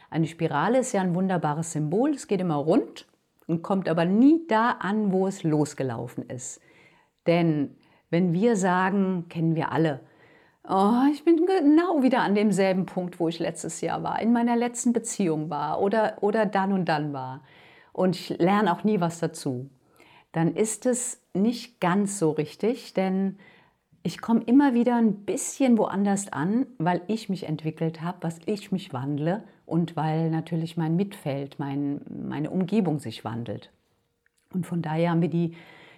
Eine 0.09 0.27
Spirale 0.27 0.79
ist 0.79 0.93
ja 0.93 1.01
ein 1.01 1.15
wunderbares 1.15 1.71
Symbol, 1.71 2.11
es 2.11 2.27
geht 2.27 2.41
immer 2.41 2.55
rund 2.55 3.07
und 3.47 3.61
kommt 3.61 3.87
aber 3.89 4.05
nie 4.05 4.45
da 4.47 4.71
an, 4.79 5.11
wo 5.11 5.27
es 5.27 5.43
losgelaufen 5.43 6.27
ist. 6.29 6.61
Denn 7.27 7.75
wenn 8.09 8.33
wir 8.33 8.55
sagen, 8.55 9.25
kennen 9.29 9.55
wir 9.55 9.71
alle, 9.71 10.01
oh, 10.67 11.03
ich 11.11 11.23
bin 11.23 11.45
genau 11.45 12.01
wieder 12.01 12.21
an 12.21 12.35
demselben 12.35 12.85
Punkt, 12.85 13.19
wo 13.19 13.27
ich 13.27 13.39
letztes 13.39 13.81
Jahr 13.81 14.03
war, 14.03 14.21
in 14.21 14.33
meiner 14.33 14.55
letzten 14.55 14.93
Beziehung 14.93 15.49
war 15.49 15.81
oder, 15.81 16.17
oder 16.21 16.45
dann 16.45 16.73
und 16.73 16.85
dann 16.85 17.13
war 17.13 17.41
und 17.91 18.15
ich 18.15 18.29
lerne 18.39 18.71
auch 18.73 18.83
nie 18.83 18.99
was 18.99 19.19
dazu, 19.19 19.69
dann 20.31 20.55
ist 20.55 20.85
es 20.85 21.21
nicht 21.33 21.79
ganz 21.79 22.19
so 22.19 22.31
richtig, 22.31 22.93
denn 22.93 23.37
ich 24.03 24.21
komme 24.21 24.43
immer 24.45 24.73
wieder 24.73 24.95
ein 24.95 25.25
bisschen 25.25 25.77
woanders 25.77 26.31
an, 26.31 26.67
weil 26.77 27.01
ich 27.07 27.29
mich 27.29 27.43
entwickelt 27.43 28.01
habe, 28.01 28.19
was 28.21 28.39
ich 28.45 28.71
mich 28.71 28.93
wandle 28.93 29.43
und 29.69 29.95
weil 29.95 30.29
natürlich 30.29 30.77
mein 30.77 30.95
Mitfeld, 30.95 31.59
mein, 31.59 32.01
meine 32.09 32.49
Umgebung 32.49 32.99
sich 32.99 33.23
wandelt. 33.23 33.71
Und 34.53 34.65
von 34.65 34.81
daher 34.81 35.11
haben 35.11 35.21
wir 35.21 35.29
die, 35.29 35.55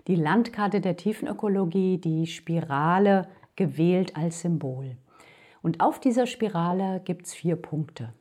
die 0.07 0.15
Landkarte 0.15 0.81
der 0.81 0.97
Tiefenökologie, 0.97 1.97
die 1.97 2.27
Spirale 2.27 3.27
gewählt 3.55 4.17
als 4.17 4.41
Symbol. 4.41 4.97
Und 5.61 5.79
auf 5.79 5.99
dieser 5.99 6.25
Spirale 6.25 7.01
gibt 7.05 7.27
es 7.27 7.33
vier 7.33 7.55
Punkte. 7.55 8.13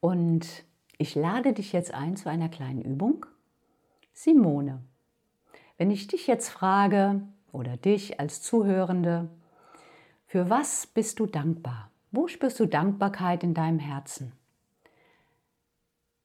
Und 0.00 0.64
ich 0.98 1.14
lade 1.14 1.52
dich 1.52 1.72
jetzt 1.72 1.94
ein 1.94 2.16
zu 2.16 2.28
einer 2.28 2.48
kleinen 2.48 2.82
Übung. 2.82 3.24
Simone, 4.12 4.82
wenn 5.76 5.90
ich 5.90 6.08
dich 6.08 6.26
jetzt 6.26 6.48
frage, 6.48 7.22
oder 7.52 7.76
dich 7.76 8.20
als 8.20 8.42
Zuhörende, 8.42 9.28
für 10.26 10.50
was 10.50 10.86
bist 10.86 11.18
du 11.20 11.26
dankbar? 11.26 11.90
Wo 12.10 12.28
spürst 12.28 12.60
du 12.60 12.66
Dankbarkeit 12.66 13.42
in 13.42 13.54
deinem 13.54 13.78
Herzen? 13.78 14.32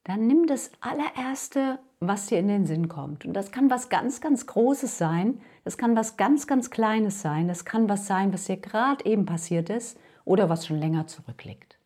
Dann 0.03 0.27
nimm 0.27 0.47
das 0.47 0.71
allererste, 0.81 1.79
was 2.01 2.25
dir 2.27 2.39
in 2.39 2.49
den 2.49 2.65
Sinn 2.65 2.89
kommt. 2.89 3.25
Und 3.25 3.33
das 3.33 3.51
kann 3.51 3.69
was 3.69 3.87
ganz, 3.87 4.19
ganz 4.19 4.45
Großes 4.45 4.97
sein. 4.97 5.39
Das 5.63 5.77
kann 5.77 5.95
was 5.95 6.17
ganz, 6.17 6.45
ganz 6.45 6.69
Kleines 6.69 7.21
sein. 7.21 7.47
Das 7.47 7.63
kann 7.63 7.87
was 7.87 8.05
sein, 8.05 8.33
was 8.33 8.45
dir 8.45 8.57
gerade 8.57 9.05
eben 9.05 9.25
passiert 9.25 9.69
ist 9.69 9.97
oder 10.25 10.49
was 10.49 10.67
schon 10.67 10.77
länger 10.77 11.07
zurückliegt. 11.07 11.77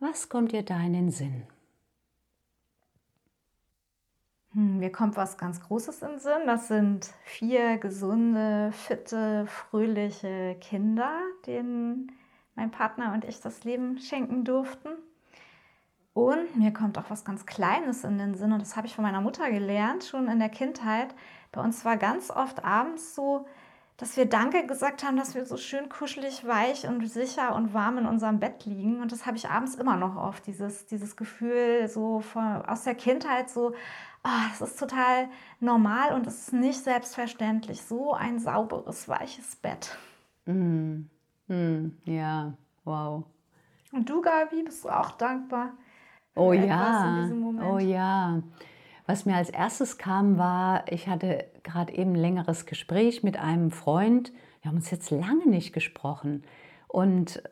Was 0.00 0.28
kommt 0.28 0.52
dir 0.52 0.62
da 0.62 0.78
in 0.80 0.92
den 0.92 1.10
Sinn? 1.10 1.44
Hm, 4.52 4.78
mir 4.78 4.92
kommt 4.92 5.16
was 5.16 5.38
ganz 5.38 5.60
Großes 5.62 6.02
in 6.02 6.08
den 6.10 6.18
Sinn. 6.18 6.46
Das 6.46 6.68
sind 6.68 7.10
vier 7.24 7.78
gesunde, 7.78 8.70
fitte, 8.72 9.46
fröhliche 9.46 10.56
Kinder, 10.60 11.20
denen 11.46 12.12
mein 12.54 12.70
Partner 12.70 13.14
und 13.14 13.24
ich 13.24 13.40
das 13.40 13.64
Leben 13.64 13.98
schenken 13.98 14.44
durften. 14.44 14.90
Und 16.14 16.56
mir 16.56 16.72
kommt 16.72 16.96
auch 16.96 17.10
was 17.10 17.24
ganz 17.24 17.44
Kleines 17.44 18.04
in 18.04 18.18
den 18.18 18.34
Sinn, 18.34 18.52
und 18.52 18.62
das 18.62 18.76
habe 18.76 18.86
ich 18.86 18.94
von 18.94 19.02
meiner 19.02 19.20
Mutter 19.20 19.50
gelernt, 19.50 20.04
schon 20.04 20.28
in 20.28 20.38
der 20.38 20.48
Kindheit. 20.48 21.14
Bei 21.50 21.60
uns 21.60 21.84
war 21.84 21.96
ganz 21.96 22.30
oft 22.30 22.64
abends 22.64 23.16
so, 23.16 23.46
dass 23.96 24.16
wir 24.16 24.26
Danke 24.26 24.66
gesagt 24.66 25.04
haben, 25.04 25.16
dass 25.16 25.34
wir 25.34 25.44
so 25.44 25.56
schön 25.56 25.88
kuschelig, 25.88 26.46
weich 26.46 26.86
und 26.86 27.06
sicher 27.08 27.54
und 27.54 27.74
warm 27.74 27.98
in 27.98 28.06
unserem 28.06 28.40
Bett 28.40 28.64
liegen. 28.64 29.00
Und 29.00 29.10
das 29.10 29.26
habe 29.26 29.36
ich 29.36 29.48
abends 29.48 29.74
immer 29.74 29.96
noch 29.96 30.16
oft, 30.16 30.46
dieses, 30.46 30.86
dieses 30.86 31.16
Gefühl 31.16 31.88
so 31.88 32.20
von, 32.20 32.62
aus 32.64 32.84
der 32.84 32.94
Kindheit, 32.94 33.50
so, 33.50 33.74
oh, 34.24 34.48
das 34.50 34.68
ist 34.68 34.78
total 34.78 35.28
normal 35.60 36.12
und 36.12 36.26
es 36.26 36.48
ist 36.48 36.52
nicht 36.52 36.82
selbstverständlich. 36.82 37.82
So 37.82 38.14
ein 38.14 38.38
sauberes, 38.38 39.08
weiches 39.08 39.56
Bett. 39.56 39.96
Mm. 40.46 41.02
Mm. 41.48 41.92
Ja, 42.04 42.54
wow. 42.84 43.24
Und 43.92 44.08
du, 44.08 44.20
Gabi, 44.20 44.62
bist 44.64 44.84
du 44.84 44.88
auch 44.88 45.12
dankbar? 45.12 45.72
Oh 46.34 46.52
ja, 46.52 47.30
oh 47.70 47.78
ja. 47.78 48.42
Was 49.06 49.26
mir 49.26 49.36
als 49.36 49.50
erstes 49.50 49.98
kam, 49.98 50.38
war, 50.38 50.90
ich 50.90 51.08
hatte 51.08 51.44
gerade 51.62 51.94
eben 51.94 52.12
ein 52.12 52.20
längeres 52.20 52.66
Gespräch 52.66 53.22
mit 53.22 53.38
einem 53.38 53.70
Freund. 53.70 54.32
Wir 54.62 54.70
haben 54.70 54.78
uns 54.78 54.90
jetzt 54.90 55.10
lange 55.10 55.46
nicht 55.46 55.72
gesprochen. 55.72 56.42
Und 56.88 57.42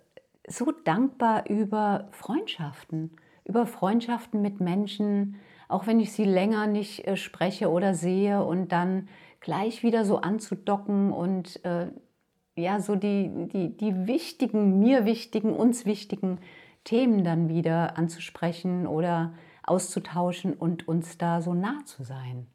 so 0.48 0.72
dankbar 0.72 1.48
über 1.48 2.08
Freundschaften, 2.10 3.10
über 3.44 3.66
Freundschaften 3.66 4.40
mit 4.40 4.60
Menschen, 4.60 5.36
auch 5.68 5.86
wenn 5.86 6.00
ich 6.00 6.12
sie 6.12 6.24
länger 6.24 6.66
nicht 6.66 7.06
äh, 7.06 7.16
spreche 7.16 7.70
oder 7.70 7.94
sehe 7.94 8.42
und 8.42 8.72
dann 8.72 9.08
gleich 9.40 9.82
wieder 9.82 10.04
so 10.04 10.18
anzudocken 10.18 11.12
und 11.12 11.64
äh, 11.64 11.88
ja, 12.56 12.80
so 12.80 12.96
die, 12.96 13.48
die, 13.52 13.76
die 13.76 14.06
wichtigen, 14.06 14.78
mir 14.78 15.04
wichtigen, 15.04 15.54
uns 15.54 15.86
wichtigen 15.86 16.38
Themen 16.84 17.24
dann 17.24 17.48
wieder 17.48 17.96
anzusprechen 17.96 18.86
oder 18.86 19.32
auszutauschen 19.62 20.54
und 20.54 20.88
uns 20.88 21.18
da 21.18 21.40
so 21.40 21.54
nah 21.54 21.84
zu 21.84 22.02
sein. 22.04 22.46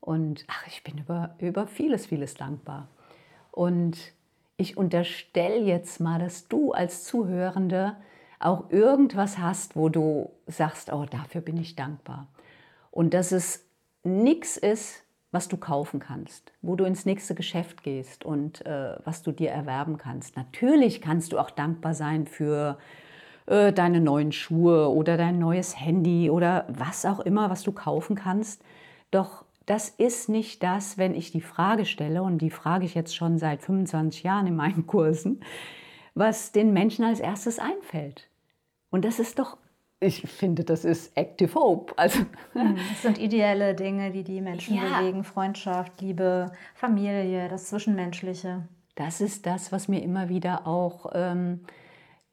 Und 0.00 0.44
ach, 0.48 0.66
ich 0.66 0.82
bin 0.84 0.98
über, 0.98 1.34
über 1.38 1.66
vieles, 1.66 2.06
vieles 2.06 2.34
dankbar. 2.34 2.88
Und 3.50 4.12
ich 4.56 4.76
unterstelle 4.76 5.58
jetzt 5.58 6.00
mal, 6.00 6.18
dass 6.18 6.48
du 6.48 6.72
als 6.72 7.04
Zuhörende 7.04 7.96
auch 8.38 8.70
irgendwas 8.70 9.38
hast, 9.38 9.76
wo 9.76 9.88
du 9.88 10.30
sagst, 10.46 10.92
oh, 10.92 11.06
dafür 11.10 11.40
bin 11.40 11.56
ich 11.56 11.76
dankbar. 11.76 12.28
Und 12.90 13.14
dass 13.14 13.32
es 13.32 13.64
nichts 14.02 14.56
ist, 14.56 15.02
was 15.32 15.48
du 15.48 15.56
kaufen 15.56 15.98
kannst, 15.98 16.52
wo 16.62 16.76
du 16.76 16.84
ins 16.84 17.06
nächste 17.06 17.34
Geschäft 17.34 17.82
gehst 17.82 18.24
und 18.24 18.64
äh, 18.66 18.96
was 19.04 19.22
du 19.22 19.32
dir 19.32 19.50
erwerben 19.50 19.98
kannst. 19.98 20.36
Natürlich 20.36 21.00
kannst 21.00 21.32
du 21.32 21.38
auch 21.38 21.50
dankbar 21.50 21.94
sein 21.94 22.26
für 22.26 22.78
äh, 23.46 23.72
deine 23.72 24.00
neuen 24.00 24.32
Schuhe 24.32 24.88
oder 24.90 25.16
dein 25.16 25.38
neues 25.38 25.78
Handy 25.78 26.30
oder 26.30 26.66
was 26.68 27.04
auch 27.04 27.20
immer, 27.20 27.50
was 27.50 27.62
du 27.62 27.72
kaufen 27.72 28.16
kannst. 28.16 28.62
Doch 29.10 29.44
das 29.66 29.88
ist 29.88 30.28
nicht 30.28 30.62
das, 30.62 30.98
wenn 30.98 31.14
ich 31.14 31.30
die 31.30 31.40
Frage 31.40 31.86
stelle, 31.86 32.22
und 32.22 32.38
die 32.38 32.50
frage 32.50 32.84
ich 32.84 32.94
jetzt 32.94 33.16
schon 33.16 33.38
seit 33.38 33.62
25 33.62 34.22
Jahren 34.22 34.46
in 34.46 34.56
meinen 34.56 34.86
Kursen, 34.86 35.40
was 36.14 36.52
den 36.52 36.72
Menschen 36.72 37.04
als 37.04 37.20
erstes 37.20 37.58
einfällt. 37.58 38.28
Und 38.90 39.04
das 39.04 39.18
ist 39.18 39.38
doch, 39.38 39.56
ich 40.00 40.22
finde, 40.22 40.64
das 40.64 40.84
ist 40.84 41.16
Active 41.16 41.54
Hope. 41.54 41.94
Also, 41.96 42.20
das 42.54 43.02
sind 43.02 43.18
ideelle 43.18 43.74
Dinge, 43.74 44.10
die 44.10 44.22
die 44.22 44.40
Menschen 44.40 44.76
ja. 44.76 45.00
bewegen. 45.00 45.24
Freundschaft, 45.24 46.00
Liebe, 46.00 46.52
Familie, 46.74 47.48
das 47.48 47.66
Zwischenmenschliche. 47.66 48.68
Das 48.94 49.20
ist 49.20 49.46
das, 49.46 49.72
was 49.72 49.88
mir 49.88 50.02
immer 50.02 50.28
wieder 50.28 50.66
auch 50.66 51.10
ähm, 51.14 51.60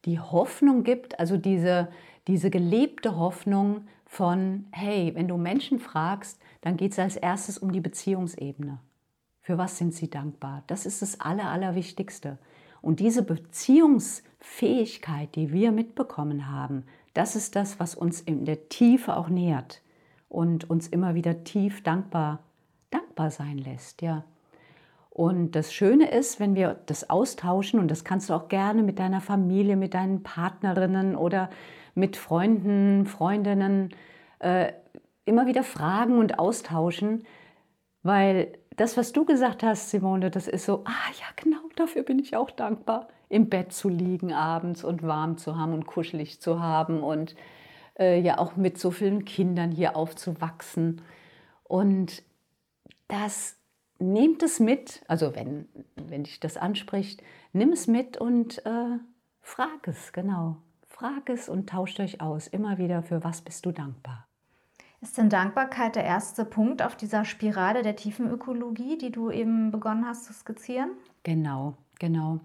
die 0.04 0.20
Hoffnung 0.20 0.84
gibt, 0.84 1.18
also 1.18 1.36
diese, 1.36 1.88
diese 2.26 2.50
gelebte 2.50 3.16
Hoffnung 3.16 3.86
von, 4.06 4.66
hey, 4.72 5.12
wenn 5.14 5.28
du 5.28 5.36
Menschen 5.36 5.78
fragst, 5.78 6.40
dann 6.60 6.76
geht 6.76 6.92
es 6.92 6.98
als 6.98 7.16
erstes 7.16 7.56
um 7.58 7.72
die 7.72 7.80
Beziehungsebene. 7.80 8.78
Für 9.40 9.58
was 9.58 9.78
sind 9.78 9.94
sie 9.94 10.10
dankbar? 10.10 10.64
Das 10.66 10.86
ist 10.86 11.02
das 11.02 11.20
Aller, 11.20 11.50
Allerwichtigste. 11.50 12.38
Und 12.80 13.00
diese 13.00 13.22
Beziehungsfähigkeit, 13.22 15.34
die 15.34 15.52
wir 15.52 15.72
mitbekommen 15.72 16.50
haben, 16.50 16.84
das 17.14 17.36
ist 17.36 17.56
das, 17.56 17.80
was 17.80 17.94
uns 17.94 18.20
in 18.20 18.44
der 18.44 18.68
Tiefe 18.68 19.16
auch 19.16 19.28
nährt 19.28 19.82
und 20.28 20.68
uns 20.70 20.88
immer 20.88 21.14
wieder 21.14 21.44
tief 21.44 21.82
dankbar, 21.82 22.40
dankbar 22.90 23.30
sein 23.30 23.58
lässt. 23.58 24.02
Ja. 24.02 24.24
Und 25.14 25.52
das 25.52 25.74
Schöne 25.74 26.10
ist, 26.10 26.40
wenn 26.40 26.54
wir 26.54 26.80
das 26.86 27.10
austauschen, 27.10 27.78
und 27.78 27.90
das 27.90 28.02
kannst 28.02 28.30
du 28.30 28.34
auch 28.34 28.48
gerne 28.48 28.82
mit 28.82 28.98
deiner 28.98 29.20
Familie, 29.20 29.76
mit 29.76 29.92
deinen 29.92 30.22
Partnerinnen 30.22 31.16
oder 31.16 31.50
mit 31.94 32.16
Freunden, 32.16 33.04
Freundinnen 33.04 33.90
äh, 34.38 34.72
immer 35.26 35.46
wieder 35.46 35.64
fragen 35.64 36.18
und 36.18 36.38
austauschen, 36.38 37.24
weil 38.02 38.52
das, 38.76 38.96
was 38.96 39.12
du 39.12 39.26
gesagt 39.26 39.62
hast, 39.62 39.90
Simone, 39.90 40.30
das 40.30 40.48
ist 40.48 40.64
so, 40.64 40.82
ah 40.86 41.10
ja, 41.20 41.26
genau, 41.36 41.60
dafür 41.76 42.04
bin 42.04 42.18
ich 42.18 42.34
auch 42.34 42.50
dankbar, 42.50 43.08
im 43.28 43.50
Bett 43.50 43.74
zu 43.74 43.90
liegen 43.90 44.32
abends 44.32 44.82
und 44.82 45.02
warm 45.02 45.36
zu 45.36 45.58
haben 45.58 45.74
und 45.74 45.86
kuschelig 45.86 46.40
zu 46.40 46.62
haben 46.62 47.02
und 47.02 47.36
äh, 47.98 48.18
ja 48.18 48.38
auch 48.38 48.56
mit 48.56 48.78
so 48.78 48.90
vielen 48.90 49.26
Kindern 49.26 49.72
hier 49.72 49.94
aufzuwachsen. 49.94 51.02
Und 51.64 52.22
das 53.08 53.58
nehmt 54.02 54.42
es 54.42 54.60
mit, 54.60 55.02
also 55.08 55.34
wenn, 55.34 55.68
wenn 55.96 56.24
dich 56.24 56.40
das 56.40 56.56
anspricht, 56.56 57.22
nimm 57.52 57.70
es 57.70 57.86
mit 57.86 58.16
und 58.16 58.64
äh, 58.66 58.98
frag 59.40 59.88
es, 59.88 60.12
genau. 60.12 60.56
Frag 60.86 61.28
es 61.30 61.48
und 61.48 61.68
tauscht 61.68 62.00
euch 62.00 62.20
aus. 62.20 62.46
Immer 62.46 62.78
wieder, 62.78 63.02
für 63.02 63.24
was 63.24 63.40
bist 63.40 63.64
du 63.66 63.72
dankbar? 63.72 64.26
Ist 65.00 65.18
denn 65.18 65.30
Dankbarkeit 65.30 65.96
der 65.96 66.04
erste 66.04 66.44
Punkt 66.44 66.80
auf 66.80 66.94
dieser 66.94 67.24
Spirale 67.24 67.82
der 67.82 67.96
tiefen 67.96 68.30
Ökologie, 68.30 68.98
die 68.98 69.10
du 69.10 69.30
eben 69.30 69.72
begonnen 69.72 70.06
hast 70.06 70.26
zu 70.26 70.32
skizzieren? 70.32 70.90
Genau, 71.24 71.74
genau. 71.98 72.38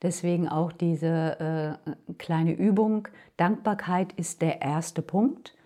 Deswegen 0.00 0.48
auch 0.48 0.70
diese 0.70 1.78
äh, 1.86 2.14
kleine 2.18 2.52
Übung. 2.52 3.08
Dankbarkeit 3.36 4.12
ist 4.12 4.42
der 4.42 4.62
erste 4.62 5.02
Punkt. 5.02 5.56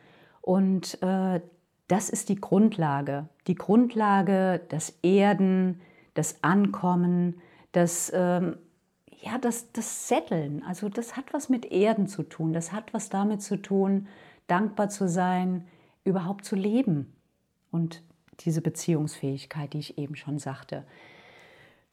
Und 0.41 1.03
äh, 1.03 1.43
das 1.89 2.09
ist 2.09 2.31
die 2.31 2.41
Grundlage. 2.41 3.29
Die 3.47 3.55
Grundlage, 3.55 4.61
das 4.69 4.99
Erden, 5.03 5.81
das 6.15 6.43
Ankommen, 6.43 7.41
das, 7.73 8.13
ähm, 8.15 8.57
ja, 9.21 9.39
das, 9.39 9.73
das 9.73 10.09
Setteln. 10.09 10.63
Also 10.65 10.89
das 10.89 11.17
hat 11.17 11.33
was 11.33 11.49
mit 11.49 11.67
Erden 11.73 12.07
zu 12.07 12.23
tun. 12.23 12.53
Das 12.53 12.73
hat 12.73 12.93
was 12.95 13.09
damit 13.09 13.43
zu 13.43 13.57
tun, 13.57 14.09
dankbar 14.47 14.89
zu 14.89 15.09
sein, 15.09 15.67
überhaupt 16.05 16.45
zu 16.45 16.57
leben 16.57 17.13
und 17.71 18.03
diese 18.41 18.61
Beziehungsfähigkeit, 18.61 19.73
die 19.73 19.79
ich 19.79 19.99
eben 19.99 20.17
schon 20.17 20.39
sagte. 20.39 20.85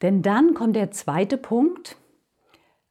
Denn 0.01 0.21
dann 0.21 0.53
kommt 0.53 0.75
der 0.75 0.91
zweite 0.91 1.37
Punkt 1.37 1.97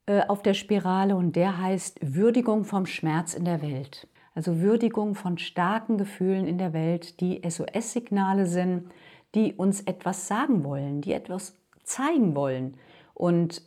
äh, 0.07 0.23
auf 0.27 0.43
der 0.43 0.55
Spirale 0.55 1.17
und 1.17 1.37
der 1.37 1.59
heißt 1.59 1.99
Würdigung 2.03 2.65
vom 2.65 2.87
Schmerz 2.87 3.35
in 3.35 3.45
der 3.45 3.63
Welt. 3.63 4.07
Also 4.39 4.61
Würdigung 4.61 5.17
von 5.17 5.37
starken 5.37 5.99
Gefühlen 5.99 6.47
in 6.47 6.59
der 6.59 6.73
Welt, 6.73 7.21
die 7.21 7.43
SOS-Signale 7.45 8.47
sind, 8.47 8.89
die 9.35 9.55
uns 9.55 9.81
etwas 9.81 10.29
sagen 10.29 10.63
wollen, 10.63 11.01
die 11.01 11.13
etwas 11.13 11.57
zeigen 11.83 12.37
wollen. 12.37 12.77
Und 13.15 13.63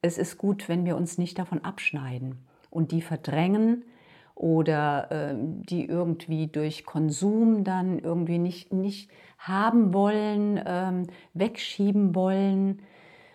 es 0.00 0.18
ist 0.18 0.38
gut, 0.38 0.68
wenn 0.68 0.84
wir 0.84 0.96
uns 0.96 1.18
nicht 1.18 1.38
davon 1.38 1.64
abschneiden 1.64 2.48
und 2.68 2.90
die 2.90 3.00
verdrängen 3.00 3.84
oder 4.34 5.12
äh, 5.12 5.36
die 5.38 5.86
irgendwie 5.86 6.48
durch 6.48 6.84
Konsum 6.84 7.62
dann 7.62 8.00
irgendwie 8.00 8.38
nicht, 8.38 8.72
nicht 8.72 9.08
haben 9.38 9.94
wollen, 9.94 10.60
ähm, 10.66 11.06
wegschieben 11.32 12.16
wollen. 12.16 12.82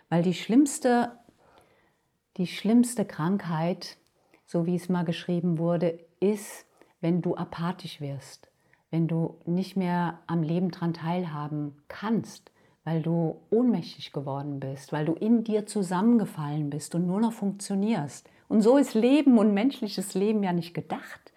Weil 0.09 0.21
die 0.21 0.33
schlimmste, 0.33 1.13
die 2.35 2.47
schlimmste 2.47 3.05
Krankheit, 3.05 3.95
so 4.45 4.65
wie 4.65 4.75
es 4.75 4.89
mal 4.89 5.05
geschrieben 5.05 5.59
wurde, 5.59 6.05
ist, 6.19 6.65
wenn 7.01 7.21
du 7.21 7.35
apathisch 7.35 8.01
wirst, 8.01 8.49
wenn 8.91 9.07
du 9.07 9.37
nicht 9.45 9.75
mehr 9.75 10.19
am 10.27 10.43
Leben 10.43 10.71
dran 10.71 10.93
teilhaben 10.93 11.77
kannst, 11.87 12.51
weil 12.83 13.01
du 13.01 13.41
ohnmächtig 13.49 14.13
geworden 14.13 14.59
bist, 14.59 14.93
weil 14.93 15.05
du 15.05 15.13
in 15.13 15.43
dir 15.43 15.65
zusammengefallen 15.65 16.69
bist 16.69 16.95
und 16.95 17.05
nur 17.05 17.19
noch 17.19 17.33
funktionierst. 17.33 18.29
Und 18.47 18.61
so 18.61 18.77
ist 18.77 18.93
Leben 18.93 19.37
und 19.37 19.53
menschliches 19.53 20.13
Leben 20.13 20.41
ja 20.41 20.53
nicht 20.53 20.73
gedacht. 20.73 21.33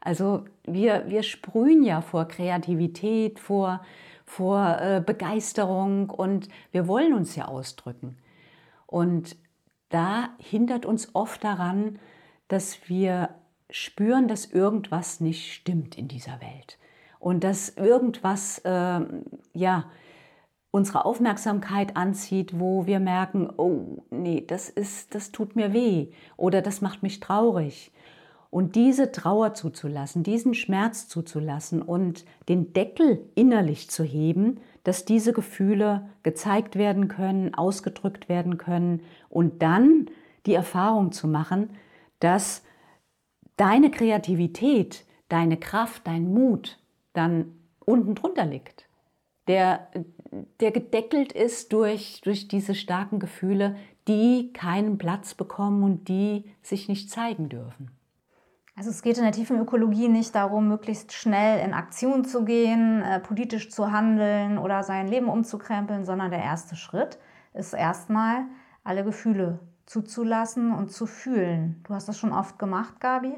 Also 0.00 0.44
wir, 0.64 1.04
wir 1.08 1.22
sprühen 1.22 1.82
ja 1.82 2.00
vor 2.00 2.26
Kreativität, 2.26 3.38
vor, 3.38 3.82
vor 4.24 4.78
äh, 4.80 5.02
Begeisterung 5.04 6.10
und 6.10 6.48
wir 6.72 6.88
wollen 6.88 7.12
uns 7.12 7.36
ja 7.36 7.48
ausdrücken. 7.48 8.16
Und 8.86 9.36
da 9.90 10.30
hindert 10.38 10.86
uns 10.86 11.14
oft 11.14 11.44
daran, 11.44 11.98
dass 12.48 12.88
wir 12.88 13.30
spüren, 13.70 14.28
dass 14.28 14.46
irgendwas 14.46 15.20
nicht 15.20 15.52
stimmt 15.52 15.96
in 15.96 16.08
dieser 16.08 16.40
Welt 16.40 16.78
und 17.18 17.44
dass 17.44 17.70
irgendwas 17.70 18.58
äh, 18.64 19.00
ja 19.52 19.84
unsere 20.70 21.04
Aufmerksamkeit 21.04 21.96
anzieht, 21.96 22.58
wo 22.58 22.86
wir 22.86 22.98
merken, 22.98 23.48
oh 23.56 24.02
nee, 24.10 24.44
das 24.44 24.68
ist, 24.68 25.14
das 25.14 25.30
tut 25.30 25.54
mir 25.54 25.72
weh 25.72 26.08
oder 26.36 26.62
das 26.62 26.80
macht 26.80 27.02
mich 27.02 27.20
traurig. 27.20 27.92
Und 28.50 28.74
diese 28.74 29.10
Trauer 29.12 29.54
zuzulassen, 29.54 30.22
diesen 30.22 30.52
Schmerz 30.54 31.08
zuzulassen 31.08 31.80
und 31.80 32.24
den 32.48 32.72
Deckel 32.72 33.24
innerlich 33.34 33.88
zu 33.88 34.04
heben, 34.04 34.60
dass 34.82 35.04
diese 35.04 35.32
Gefühle 35.32 36.08
gezeigt 36.22 36.76
werden 36.76 37.08
können, 37.08 37.54
ausgedrückt 37.54 38.28
werden 38.28 38.58
können 38.58 39.02
und 39.28 39.62
dann 39.62 40.10
die 40.46 40.54
Erfahrung 40.54 41.12
zu 41.12 41.26
machen, 41.26 41.70
dass 42.20 42.62
deine 43.56 43.90
Kreativität, 43.90 45.04
deine 45.28 45.56
Kraft, 45.56 46.06
dein 46.06 46.32
Mut 46.32 46.78
dann 47.12 47.52
unten 47.84 48.14
drunter 48.14 48.46
liegt. 48.46 48.88
Der, 49.46 49.90
der 50.60 50.70
gedeckelt 50.70 51.32
ist 51.32 51.72
durch, 51.72 52.20
durch 52.22 52.48
diese 52.48 52.74
starken 52.74 53.18
Gefühle, 53.18 53.76
die 54.08 54.52
keinen 54.52 54.98
Platz 54.98 55.34
bekommen 55.34 55.82
und 55.82 56.08
die 56.08 56.50
sich 56.62 56.88
nicht 56.88 57.10
zeigen 57.10 57.48
dürfen. 57.48 57.90
Also 58.76 58.90
es 58.90 59.02
geht 59.02 59.18
in 59.18 59.22
der 59.22 59.32
tiefen 59.32 59.60
Ökologie 59.60 60.08
nicht 60.08 60.34
darum, 60.34 60.66
möglichst 60.66 61.12
schnell 61.12 61.64
in 61.64 61.74
Aktion 61.74 62.24
zu 62.24 62.44
gehen, 62.44 63.02
äh, 63.02 63.20
politisch 63.20 63.70
zu 63.70 63.92
handeln 63.92 64.58
oder 64.58 64.82
sein 64.82 65.06
Leben 65.06 65.28
umzukrempeln, 65.28 66.04
sondern 66.04 66.30
der 66.30 66.42
erste 66.42 66.74
Schritt 66.74 67.18
ist 67.52 67.72
erstmal 67.72 68.46
alle 68.82 69.04
Gefühle 69.04 69.60
zuzulassen 69.86 70.72
und 70.72 70.90
zu 70.90 71.06
fühlen. 71.06 71.82
Du 71.86 71.94
hast 71.94 72.08
das 72.08 72.18
schon 72.18 72.32
oft 72.32 72.58
gemacht, 72.58 73.00
Gabi, 73.00 73.34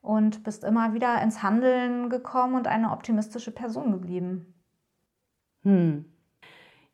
und 0.00 0.42
bist 0.42 0.64
immer 0.64 0.94
wieder 0.94 1.22
ins 1.22 1.42
Handeln 1.42 2.10
gekommen 2.10 2.54
und 2.54 2.66
eine 2.66 2.90
optimistische 2.90 3.52
Person 3.52 3.92
geblieben. 3.92 4.54
Hm. 5.62 6.04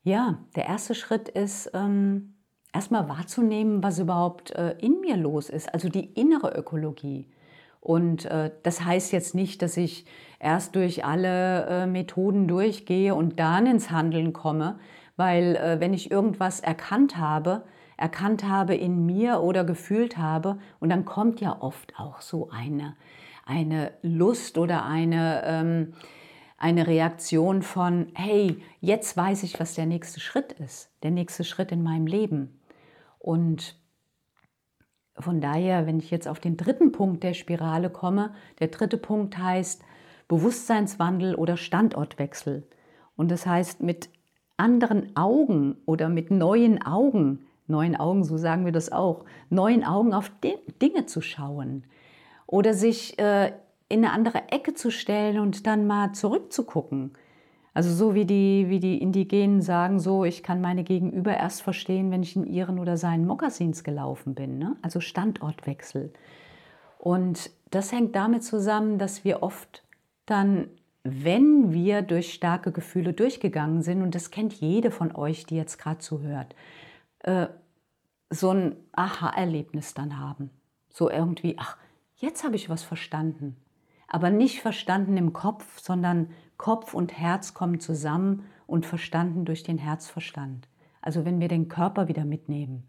Ja, 0.02 0.38
der 0.56 0.66
erste 0.66 0.94
Schritt 0.94 1.28
ist 1.28 1.70
ähm, 1.74 2.34
erstmal 2.72 3.08
wahrzunehmen, 3.08 3.82
was 3.82 3.98
überhaupt 3.98 4.50
äh, 4.52 4.76
in 4.78 5.00
mir 5.00 5.16
los 5.16 5.50
ist, 5.50 5.72
also 5.72 5.88
die 5.88 6.12
innere 6.14 6.56
Ökologie. 6.56 7.28
Und 7.80 8.24
äh, 8.26 8.50
das 8.62 8.84
heißt 8.84 9.12
jetzt 9.12 9.34
nicht, 9.34 9.62
dass 9.62 9.76
ich 9.76 10.04
erst 10.40 10.74
durch 10.74 11.04
alle 11.04 11.66
äh, 11.66 11.87
Methoden 11.87 12.48
durchgehe 12.48 13.14
und 13.14 13.38
dann 13.38 13.66
ins 13.66 13.90
Handeln 13.90 14.32
komme, 14.32 14.78
weil 15.16 15.56
äh, 15.56 15.80
wenn 15.80 15.94
ich 15.94 16.11
irgendwas 16.11 16.61
erkannt 16.61 17.16
habe, 17.16 17.64
erkannt 17.98 18.44
habe 18.44 18.74
in 18.74 19.04
mir 19.04 19.40
oder 19.40 19.64
gefühlt 19.64 20.16
habe, 20.16 20.58
und 20.80 20.88
dann 20.88 21.04
kommt 21.04 21.40
ja 21.40 21.61
oft 21.61 21.98
auch 21.98 22.22
so 22.22 22.48
eine, 22.48 22.96
eine 23.44 23.92
Lust 24.02 24.56
oder 24.56 24.87
eine, 24.87 25.42
ähm, 25.44 25.92
eine 26.56 26.87
Reaktion 26.87 27.62
von, 27.62 28.06
hey, 28.14 28.62
jetzt 28.80 29.16
weiß 29.16 29.42
ich, 29.42 29.61
was 29.61 29.74
der 29.74 29.87
nächste 29.87 30.20
Schritt 30.20 30.52
ist, 30.52 30.90
der 31.02 31.11
nächste 31.11 31.44
Schritt 31.44 31.72
in 31.72 31.82
meinem 31.82 32.06
Leben. 32.06 32.61
Und 33.18 33.76
von 35.18 35.40
daher, 35.40 35.87
wenn 35.87 35.98
ich 35.98 36.11
jetzt 36.11 36.28
auf 36.28 36.38
den 36.38 36.56
dritten 36.56 36.92
Punkt 36.92 37.24
der 37.24 37.34
Spirale 37.34 37.90
komme, 37.90 38.32
der 38.61 38.68
dritte 38.68 38.96
Punkt 38.96 39.37
heißt 39.37 39.82
Bewusstseinswandel 40.28 41.34
oder 41.34 41.56
Standortwechsel. 41.56 42.68
Und 43.16 43.30
das 43.30 43.44
heißt, 43.44 43.82
mit 43.82 44.11
anderen 44.56 45.16
Augen 45.16 45.76
oder 45.87 46.08
mit 46.08 46.30
neuen 46.30 46.82
Augen, 46.82 47.47
neuen 47.68 47.96
Augen, 47.96 48.24
so 48.24 48.37
sagen 48.37 48.64
wir 48.64 48.72
das 48.72 48.92
auch, 48.92 49.24
neuen 49.50 49.85
Augen 49.85 50.14
auf 50.14 50.31
Dinge 50.81 51.07
zu 51.07 51.20
schauen 51.20 51.85
oder 52.46 52.74
sich 52.74 53.18
äh, 53.18 53.52
in 53.88 54.04
eine 54.04 54.12
andere 54.12 54.48
Ecke 54.50 54.74
zu 54.74 54.90
stellen 54.90 55.38
und 55.38 55.66
dann 55.66 55.87
mal 55.87 56.12
zurückzugucken. 56.12 57.12
Also 57.74 57.94
so 57.94 58.14
wie 58.14 58.24
die, 58.24 58.66
wie 58.68 58.81
die 58.81 58.98
Indigenen 58.98 59.62
sagen, 59.62 60.00
so 60.00 60.24
ich 60.24 60.42
kann 60.42 60.61
meine 60.61 60.83
Gegenüber 60.83 61.37
erst 61.37 61.62
verstehen, 61.62 62.11
wenn 62.11 62.22
ich 62.22 62.35
in 62.35 62.46
ihren 62.46 62.78
oder 62.78 62.96
seinen 62.96 63.26
Mokassins 63.26 63.85
gelaufen 63.85 64.35
bin. 64.35 64.59
Ne? 64.59 64.76
Also 64.83 65.00
Standortwechsel. 65.00 66.12
Und 66.98 67.50
das 67.70 67.92
hängt 67.92 68.16
damit 68.16 68.42
zusammen, 68.42 68.98
dass 68.98 69.24
wir 69.24 69.42
oft 69.42 69.85
dann, 70.26 70.68
wenn 71.04 71.72
wir 71.72 72.02
durch 72.02 72.35
starke 72.35 72.72
Gefühle 72.72 73.12
durchgegangen 73.12 73.83
sind, 73.83 74.02
und 74.02 74.14
das 74.14 74.31
kennt 74.31 74.54
jede 74.54 74.90
von 74.90 75.14
euch, 75.14 75.46
die 75.46 75.57
jetzt 75.57 75.78
gerade 75.78 75.98
zuhört, 75.98 76.54
äh, 77.29 77.49
so 78.31 78.51
ein 78.51 78.77
Aha-Erlebnis 78.93 79.95
dann 79.95 80.19
haben. 80.19 80.51
So 80.88 81.11
irgendwie, 81.11 81.57
ach, 81.59 81.77
jetzt 82.17 82.43
habe 82.45 82.57
ich 82.57 82.71
was 82.71 82.83
verstanden. 82.83 83.57
Aber 84.07 84.31
nicht 84.31 84.61
verstanden 84.61 85.17
im 85.17 85.33
Kopf, 85.33 85.79
sondern 85.81 86.31
Kopf 86.57 86.95
und 86.95 87.12
Herz 87.12 87.53
kommen 87.53 87.81
zusammen 87.81 88.45
und 88.67 88.87
verstanden 88.87 89.45
durch 89.45 89.62
den 89.62 89.79
Herzverstand. 89.79 90.69
Also 91.03 91.25
wenn 91.25 91.41
wir 91.41 91.49
den 91.49 91.69
Körper 91.69 92.09
wieder 92.09 92.25
mitnehmen. 92.25 92.88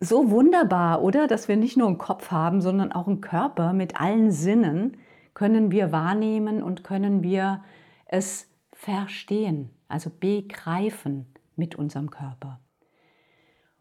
So 0.00 0.30
wunderbar, 0.30 1.02
oder? 1.02 1.26
Dass 1.26 1.48
wir 1.48 1.56
nicht 1.56 1.76
nur 1.76 1.88
einen 1.88 1.98
Kopf 1.98 2.30
haben, 2.30 2.60
sondern 2.60 2.92
auch 2.92 3.08
einen 3.08 3.20
Körper 3.20 3.72
mit 3.72 4.00
allen 4.00 4.30
Sinnen 4.30 4.96
können 5.34 5.72
wir 5.72 5.90
wahrnehmen 5.90 6.62
und 6.62 6.84
können 6.84 7.22
wir 7.22 7.64
es 8.06 8.48
verstehen, 8.72 9.70
also 9.88 10.10
begreifen 10.10 11.26
mit 11.56 11.74
unserem 11.74 12.10
Körper. 12.10 12.60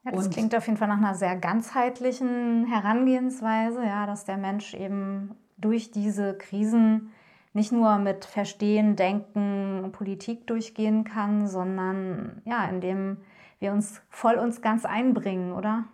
Ja, 0.08 0.14
das 0.14 0.28
und 0.28 0.34
klingt 0.34 0.56
auf 0.56 0.66
jeden 0.68 0.78
Fall 0.78 0.88
nach 0.88 0.98
einer 0.98 1.16
sehr 1.16 1.36
ganzheitlichen 1.36 2.66
Herangehensweise, 2.66 3.84
ja, 3.84 4.06
dass 4.06 4.24
der 4.24 4.38
Mensch 4.38 4.74
eben 4.74 5.36
durch 5.58 5.92
diese 5.92 6.38
Krisen 6.38 7.12
nicht 7.52 7.74
nur 7.74 7.98
mit 7.98 8.24
Verstehen, 8.24 8.96
Denken, 8.96 9.90
Politik 9.92 10.48
durchgehen 10.48 11.04
kann, 11.04 11.48
sondern 11.48 12.42
ja, 12.46 12.64
indem 12.66 13.18
wir 13.60 13.74
uns 13.74 14.02
voll 14.10 14.36
uns 14.36 14.62
ganz 14.62 14.86
einbringen, 14.86 15.52
oder? 15.52 15.86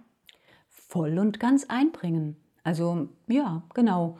Voll 0.70 1.18
und 1.18 1.40
ganz 1.40 1.66
einbringen. 1.68 2.36
Also 2.64 3.08
ja, 3.28 3.64
genau. 3.74 4.18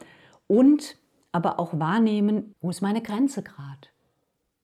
Und 0.48 0.98
aber 1.32 1.60
auch 1.60 1.78
wahrnehmen, 1.80 2.56
wo 2.62 2.72
ist 2.72 2.82
meine 2.82 3.02
Grenze 3.02 3.44
gerade. 3.44 3.90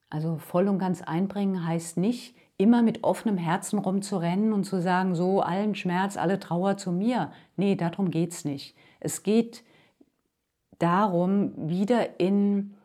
Also 0.09 0.39
voll 0.39 0.67
und 0.67 0.79
ganz 0.79 1.03
einbringen 1.03 1.67
heißt 1.67 1.97
nicht, 1.97 2.35
immer 2.59 2.83
mit 2.83 3.05
offenem 3.05 3.37
Herzen 3.37 3.79
rumzurennen 3.79 4.51
und 4.51 4.65
zu 4.65 4.81
sagen, 4.81 5.15
so 5.15 5.41
allen 5.41 5.75
Schmerz, 5.75 6.17
alle 6.17 6.39
Trauer 6.39 6.75
zu 6.75 6.91
mir. 6.91 7.31
Nee, 7.55 7.75
darum 7.75 8.11
geht 8.11 8.33
es 8.33 8.43
nicht. 8.43 8.75
Es 8.99 9.23
geht 9.23 9.63
darum, 10.77 11.53
wieder 11.55 12.19
in, 12.19 12.75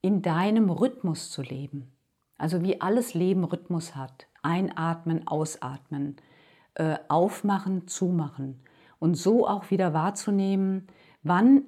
in 0.00 0.22
deinem 0.22 0.70
Rhythmus 0.70 1.30
zu 1.30 1.42
leben. 1.42 1.92
Also 2.38 2.62
wie 2.62 2.80
alles 2.80 3.12
Leben 3.12 3.44
Rhythmus 3.44 3.94
hat. 3.94 4.26
Einatmen, 4.42 5.28
ausatmen, 5.28 6.16
äh, 6.74 6.96
aufmachen, 7.08 7.88
zumachen. 7.88 8.58
Und 8.98 9.16
so 9.16 9.46
auch 9.46 9.70
wieder 9.70 9.92
wahrzunehmen, 9.92 10.86
wann 11.22 11.62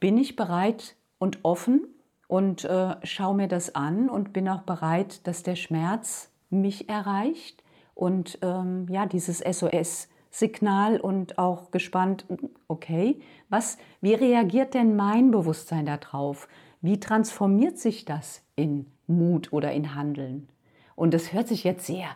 bin 0.00 0.16
ich 0.16 0.36
bereit 0.36 0.96
und 1.18 1.40
offen 1.42 1.86
und 2.28 2.64
äh, 2.64 2.96
schaue 3.02 3.36
mir 3.36 3.48
das 3.48 3.74
an 3.74 4.08
und 4.08 4.32
bin 4.32 4.48
auch 4.48 4.62
bereit, 4.62 5.26
dass 5.26 5.42
der 5.42 5.56
Schmerz 5.56 6.31
mich 6.52 6.88
erreicht 6.88 7.62
und 7.94 8.38
ähm, 8.42 8.86
ja, 8.88 9.06
dieses 9.06 9.38
SOS 9.38 10.08
Signal 10.32 10.98
und 10.98 11.36
auch 11.36 11.70
gespannt, 11.70 12.24
okay, 12.66 13.20
was, 13.50 13.76
wie 14.00 14.14
reagiert 14.14 14.72
denn 14.72 14.96
mein 14.96 15.30
Bewusstsein 15.30 15.84
darauf? 15.84 16.48
Wie 16.80 16.98
transformiert 16.98 17.78
sich 17.78 18.06
das 18.06 18.42
in 18.56 18.86
Mut 19.06 19.52
oder 19.52 19.72
in 19.72 19.94
Handeln? 19.94 20.48
Und 20.96 21.12
das 21.12 21.34
hört 21.34 21.48
sich 21.48 21.64
jetzt 21.64 21.86
sehr, 21.86 22.08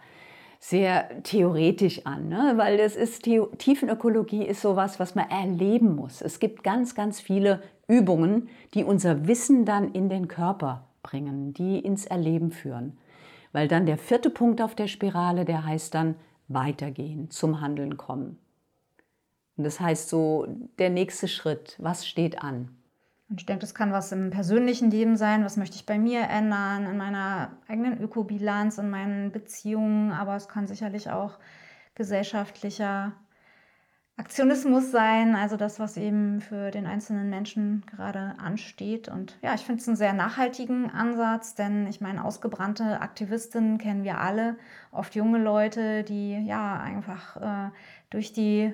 sehr 0.58 1.22
theoretisch 1.24 2.06
an, 2.06 2.28
ne? 2.28 2.54
weil 2.56 2.78
das 2.78 2.96
ist 2.96 3.22
Tiefenökologie 3.22 4.44
ist 4.44 4.62
sowas, 4.62 4.98
was 4.98 5.14
man 5.14 5.28
erleben 5.28 5.94
muss. 5.94 6.22
Es 6.22 6.40
gibt 6.40 6.64
ganz, 6.64 6.94
ganz 6.94 7.20
viele 7.20 7.62
Übungen, 7.86 8.48
die 8.72 8.82
unser 8.82 9.28
Wissen 9.28 9.66
dann 9.66 9.92
in 9.92 10.08
den 10.08 10.26
Körper 10.26 10.86
bringen, 11.02 11.52
die 11.52 11.78
ins 11.78 12.06
Erleben 12.06 12.50
führen. 12.50 12.96
Weil 13.56 13.68
dann 13.68 13.86
der 13.86 13.96
vierte 13.96 14.28
Punkt 14.28 14.60
auf 14.60 14.74
der 14.74 14.86
Spirale, 14.86 15.46
der 15.46 15.64
heißt 15.64 15.94
dann 15.94 16.16
weitergehen, 16.46 17.30
zum 17.30 17.62
Handeln 17.62 17.96
kommen. 17.96 18.38
Und 19.56 19.64
das 19.64 19.80
heißt 19.80 20.10
so, 20.10 20.46
der 20.78 20.90
nächste 20.90 21.26
Schritt, 21.26 21.74
was 21.78 22.06
steht 22.06 22.42
an? 22.42 22.76
Und 23.30 23.40
ich 23.40 23.46
denke, 23.46 23.62
das 23.62 23.74
kann 23.74 23.92
was 23.92 24.12
im 24.12 24.28
persönlichen 24.28 24.90
Leben 24.90 25.16
sein, 25.16 25.42
was 25.42 25.56
möchte 25.56 25.76
ich 25.76 25.86
bei 25.86 25.98
mir 25.98 26.28
ändern, 26.28 26.84
in 26.84 26.98
meiner 26.98 27.56
eigenen 27.66 27.98
Ökobilanz, 27.98 28.76
in 28.76 28.90
meinen 28.90 29.32
Beziehungen, 29.32 30.12
aber 30.12 30.36
es 30.36 30.48
kann 30.48 30.66
sicherlich 30.66 31.08
auch 31.08 31.38
gesellschaftlicher 31.94 33.12
Aktionismus 34.18 34.90
sein, 34.92 35.36
also 35.36 35.58
das, 35.58 35.78
was 35.78 35.98
eben 35.98 36.40
für 36.40 36.70
den 36.70 36.86
einzelnen 36.86 37.28
Menschen 37.28 37.84
gerade 37.84 38.34
ansteht. 38.38 39.08
Und 39.08 39.36
ja, 39.42 39.54
ich 39.54 39.60
finde 39.60 39.82
es 39.82 39.88
einen 39.88 39.98
sehr 39.98 40.14
nachhaltigen 40.14 40.90
Ansatz, 40.90 41.54
denn 41.54 41.86
ich 41.86 42.00
meine, 42.00 42.24
ausgebrannte 42.24 43.02
Aktivistinnen 43.02 43.76
kennen 43.76 44.04
wir 44.04 44.18
alle, 44.18 44.56
oft 44.90 45.14
junge 45.14 45.36
Leute, 45.38 46.02
die 46.02 46.32
ja 46.46 46.80
einfach 46.80 47.36
äh, 47.36 47.70
durch 48.08 48.32
die 48.32 48.72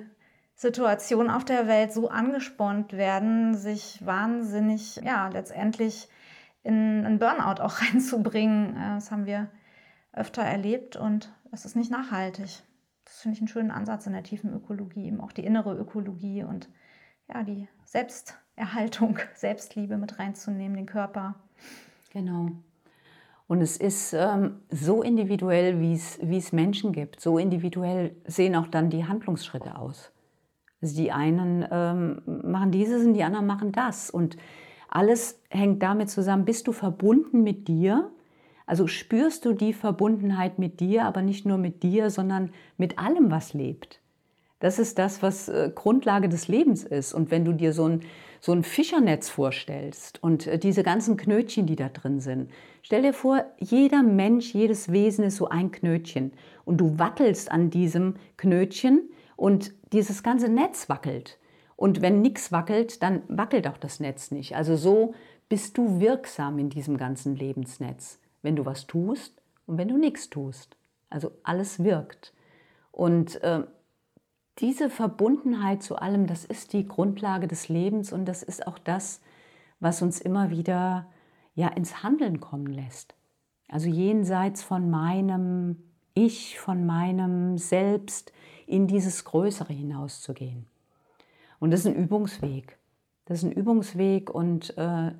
Situation 0.55 1.29
auf 1.29 1.43
der 1.43 1.67
Welt 1.67 1.91
so 1.91 2.09
angespornt 2.09 2.93
werden, 2.93 3.53
sich 3.53 3.99
wahnsinnig, 4.05 5.01
ja, 5.03 5.27
letztendlich 5.27 6.07
in 6.63 7.05
einen 7.05 7.19
Burnout 7.19 7.61
auch 7.61 7.81
reinzubringen. 7.81 8.77
Äh, 8.77 8.95
das 8.95 9.11
haben 9.11 9.25
wir 9.25 9.49
öfter 10.13 10.43
erlebt 10.43 10.95
und 10.95 11.33
es 11.51 11.65
ist 11.65 11.75
nicht 11.75 11.91
nachhaltig 11.91 12.63
das 13.13 13.21
finde 13.21 13.35
ich 13.35 13.41
einen 13.41 13.47
schönen 13.47 13.69
Ansatz 13.69 14.07
in 14.07 14.13
der 14.13 14.23
tiefen 14.23 14.51
Ökologie, 14.51 15.05
eben 15.05 15.21
auch 15.21 15.31
die 15.31 15.45
innere 15.45 15.77
Ökologie 15.77 16.43
und 16.43 16.67
ja, 17.29 17.43
die 17.43 17.67
Selbsterhaltung, 17.85 19.19
Selbstliebe 19.35 19.97
mit 19.97 20.17
reinzunehmen, 20.17 20.75
den 20.75 20.87
Körper. 20.87 21.35
Genau. 22.11 22.49
Und 23.45 23.61
es 23.61 23.77
ist 23.77 24.13
ähm, 24.13 24.61
so 24.69 25.03
individuell, 25.03 25.79
wie 25.79 25.93
es 25.93 26.51
Menschen 26.53 26.91
gibt. 26.91 27.21
So 27.21 27.37
individuell 27.37 28.15
sehen 28.25 28.55
auch 28.55 28.67
dann 28.67 28.89
die 28.89 29.05
Handlungsschritte 29.05 29.77
aus. 29.77 30.11
Also 30.81 30.95
die 30.95 31.11
einen 31.11 31.67
ähm, 31.69 32.23
machen 32.25 32.71
dieses 32.71 33.05
und 33.05 33.13
die 33.13 33.23
anderen 33.23 33.45
machen 33.45 33.71
das. 33.71 34.09
Und 34.09 34.37
alles 34.89 35.39
hängt 35.49 35.83
damit 35.83 36.09
zusammen, 36.09 36.45
bist 36.45 36.65
du 36.65 36.71
verbunden 36.71 37.43
mit 37.43 37.67
dir 37.67 38.11
also 38.65 38.87
spürst 38.87 39.45
du 39.45 39.53
die 39.53 39.73
Verbundenheit 39.73 40.59
mit 40.59 40.79
dir, 40.79 41.05
aber 41.05 41.21
nicht 41.21 41.45
nur 41.45 41.57
mit 41.57 41.83
dir, 41.83 42.09
sondern 42.09 42.51
mit 42.77 42.97
allem, 42.97 43.31
was 43.31 43.53
lebt. 43.53 43.99
Das 44.59 44.79
ist 44.79 44.97
das, 44.97 45.21
was 45.21 45.49
äh, 45.49 45.71
Grundlage 45.75 46.29
des 46.29 46.47
Lebens 46.47 46.85
ist. 46.85 47.13
Und 47.13 47.31
wenn 47.31 47.43
du 47.43 47.51
dir 47.51 47.73
so 47.73 47.85
ein, 47.85 48.01
so 48.39 48.53
ein 48.53 48.63
Fischernetz 48.63 49.29
vorstellst 49.29 50.23
und 50.23 50.47
äh, 50.47 50.57
diese 50.57 50.83
ganzen 50.83 51.17
Knötchen, 51.17 51.65
die 51.65 51.75
da 51.75 51.89
drin 51.89 52.21
sind, 52.21 52.49
stell 52.81 53.01
dir 53.01 53.13
vor, 53.13 53.43
jeder 53.59 54.03
Mensch, 54.03 54.53
jedes 54.53 54.89
Wesen 54.89 55.25
ist 55.25 55.35
so 55.35 55.49
ein 55.49 55.71
Knötchen. 55.71 56.31
Und 56.63 56.77
du 56.77 56.97
wackelst 56.97 57.51
an 57.51 57.71
diesem 57.71 58.15
Knötchen 58.37 59.09
und 59.35 59.73
dieses 59.91 60.23
ganze 60.23 60.47
Netz 60.47 60.87
wackelt. 60.87 61.39
Und 61.75 62.01
wenn 62.01 62.21
nichts 62.21 62.53
wackelt, 62.53 63.03
dann 63.03 63.23
wackelt 63.27 63.67
auch 63.67 63.77
das 63.77 63.99
Netz 63.99 64.31
nicht. 64.31 64.55
Also 64.55 64.77
so 64.77 65.13
bist 65.49 65.77
du 65.77 65.99
wirksam 65.99 66.57
in 66.57 66.69
diesem 66.69 66.95
ganzen 66.95 67.35
Lebensnetz 67.35 68.19
wenn 68.43 68.55
du 68.55 68.65
was 68.65 68.85
tust 68.85 69.41
und 69.65 69.79
wenn 69.79 69.87
du 69.87 69.97
nichts 69.97 70.29
tust. 70.29 70.77
Also 71.09 71.31
alles 71.41 71.83
wirkt. 71.83 72.33
Und 72.91 73.41
äh, 73.41 73.63
diese 74.59 74.89
Verbundenheit 74.89 75.81
zu 75.81 75.95
allem, 75.95 76.27
das 76.27 76.45
ist 76.45 76.73
die 76.73 76.87
Grundlage 76.87 77.47
des 77.47 77.69
Lebens 77.69 78.13
und 78.13 78.25
das 78.25 78.43
ist 78.43 78.67
auch 78.67 78.77
das, 78.77 79.21
was 79.79 80.01
uns 80.03 80.21
immer 80.21 80.51
wieder 80.51 81.07
ja 81.55 81.69
ins 81.69 82.03
Handeln 82.03 82.39
kommen 82.39 82.67
lässt. 82.67 83.15
Also 83.67 83.89
jenseits 83.89 84.61
von 84.61 84.89
meinem 84.91 85.83
Ich, 86.13 86.59
von 86.59 86.85
meinem 86.85 87.57
Selbst 87.57 88.31
in 88.67 88.87
dieses 88.87 89.25
Größere 89.25 89.73
hinauszugehen. 89.73 90.67
Und 91.59 91.71
das 91.71 91.81
ist 91.81 91.87
ein 91.87 91.95
Übungsweg. 91.95 92.77
Das 93.25 93.39
ist 93.39 93.45
ein 93.45 93.51
Übungsweg 93.51 94.29
und 94.29 94.77
äh, 94.77 95.11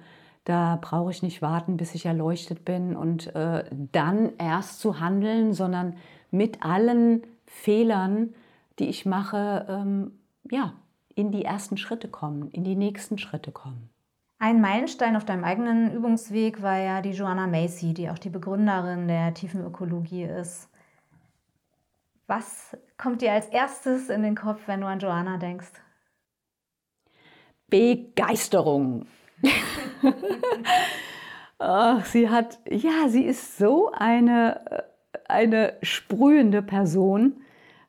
da 0.44 0.78
brauche 0.82 1.12
ich 1.12 1.24
nicht 1.24 1.42
warten, 1.42 1.78
bis 1.78 1.96
ich 1.96 2.06
erleuchtet 2.06 2.66
bin 2.66 2.96
und 2.96 3.34
äh, 3.36 3.64
dann 3.72 4.34
erst 4.38 4.80
zu 4.80 5.00
handeln, 5.00 5.54
sondern 5.54 5.96
mit 6.32 6.64
allen 6.64 7.24
Fehlern, 7.46 8.34
die 8.80 8.90
ich 8.90 9.06
mache, 9.06 9.66
ähm, 9.70 10.12
ja, 10.50 10.74
in 11.16 11.32
die 11.32 11.46
ersten 11.46 11.78
Schritte 11.78 12.08
kommen, 12.08 12.50
in 12.52 12.64
die 12.64 12.76
nächsten 12.76 13.18
Schritte 13.18 13.52
kommen. 13.52 13.90
Ein 14.40 14.60
Meilenstein 14.60 15.16
auf 15.16 15.24
deinem 15.24 15.46
eigenen 15.46 15.94
Übungsweg 15.94 16.62
war 16.62 16.78
ja 16.78 17.02
die 17.02 17.12
Joanna 17.12 17.48
Macy, 17.48 17.94
die 17.94 18.10
auch 18.10 18.20
die 18.20 18.30
Begründerin 18.30 19.08
der 19.08 19.34
Tiefenökologie 19.34 20.24
ist. 20.24 20.68
Was 22.28 22.76
kommt 22.98 23.22
dir 23.22 23.32
als 23.32 23.48
erstes 23.48 24.10
in 24.10 24.24
den 24.24 24.36
Kopf, 24.36 24.68
wenn 24.68 24.82
du 24.82 24.88
an 24.88 25.00
Joanna 25.00 25.38
denkst? 25.38 25.72
Begeisterung. 27.68 29.06
Ach, 31.60 32.06
sie 32.06 32.30
hat, 32.30 32.60
ja, 32.70 33.08
sie 33.08 33.24
ist 33.24 33.58
so 33.58 33.92
eine, 33.94 34.60
äh, 34.70 34.82
eine 35.28 35.74
sprühende 35.82 36.62
Person. 36.62 37.38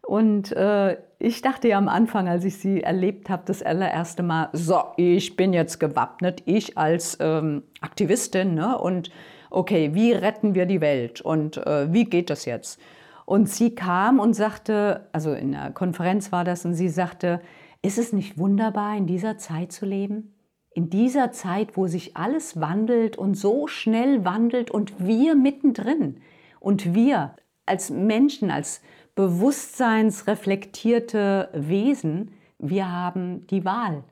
Und 0.03 0.53
äh, 0.53 0.97
ich 1.19 1.41
dachte 1.43 1.69
ja 1.69 1.79
am 1.79 1.89
Anfang, 1.89 2.29
als 2.29 2.45
ich 2.45 2.59
sie 2.59 2.83
erlebt 2.83 3.31
habe, 3.31 3.45
das 3.47 3.63
allererste 3.63 4.23
Mal, 4.23 4.51
so, 4.53 4.83
ich 4.97 5.37
bin 5.37 5.53
jetzt 5.53 5.81
gewappnet, 5.81 6.43
ich 6.45 6.77
als 6.77 7.17
ähm, 7.21 7.63
Aktivistin, 7.81 8.55
ne? 8.55 8.79
und 8.79 9.11
okay, 9.51 9.95
wie 9.95 10.13
retten 10.13 10.55
wir 10.55 10.67
die 10.67 10.81
Welt 10.81 11.21
und 11.23 11.57
äh, 11.57 11.93
wie 11.93 12.05
geht 12.05 12.29
das 12.29 12.45
jetzt? 12.45 12.79
Und 13.25 13.49
sie 13.49 13.75
kam 13.75 14.21
und 14.21 14.35
sagte, 14.35 15.09
also 15.13 15.33
in 15.33 15.53
der 15.53 15.71
Konferenz 15.71 16.31
war 16.31 16.45
das, 16.45 16.67
und 16.67 16.75
sie 16.75 16.91
sagte, 16.91 17.41
ist 17.81 17.99
es 17.99 18.13
nicht 18.13 18.37
wunderbar, 18.37 18.97
in 18.97 19.07
dieser 19.07 19.39
Zeit 19.39 19.73
zu 19.73 19.87
leben? 19.87 20.34
In 20.75 20.91
dieser 20.91 21.33
Zeit, 21.33 21.77
wo 21.77 21.87
sich 21.87 22.17
alles 22.17 22.61
wandelt 22.61 23.17
und 23.17 23.35
so 23.35 23.69
schnell 23.69 24.25
wandelt 24.25 24.73
und 24.73 24.95
wir 24.99 25.37
mittendrin. 25.37 26.21
Und 26.59 26.95
wir 26.95 27.37
als 27.65 27.91
Menschen, 27.91 28.51
als 28.51 28.83
bewusstseinsreflektierte 29.15 31.51
Wesen, 31.53 32.33
wir 32.59 32.91
haben 32.91 33.47
die 33.47 33.65
Wahl, 33.65 34.03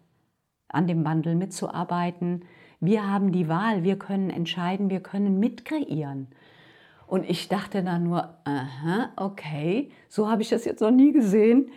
an 0.69 0.87
dem 0.87 1.05
Wandel 1.05 1.35
mitzuarbeiten. 1.35 2.45
Wir 2.81 3.11
haben 3.11 3.33
die 3.33 3.49
Wahl, 3.49 3.83
wir 3.83 3.99
können 3.99 4.31
entscheiden, 4.31 4.89
wir 4.89 5.01
können 5.01 5.41
mitkreieren. 5.41 6.29
Und 7.07 7.29
ich 7.29 7.49
dachte 7.49 7.83
dann 7.83 8.05
nur, 8.05 8.37
aha, 8.45 9.11
okay, 9.17 9.91
so 10.09 10.31
habe 10.31 10.43
ich 10.43 10.49
das 10.49 10.65
jetzt 10.65 10.81
noch 10.81 10.91
nie 10.91 11.13
gesehen, 11.13 11.71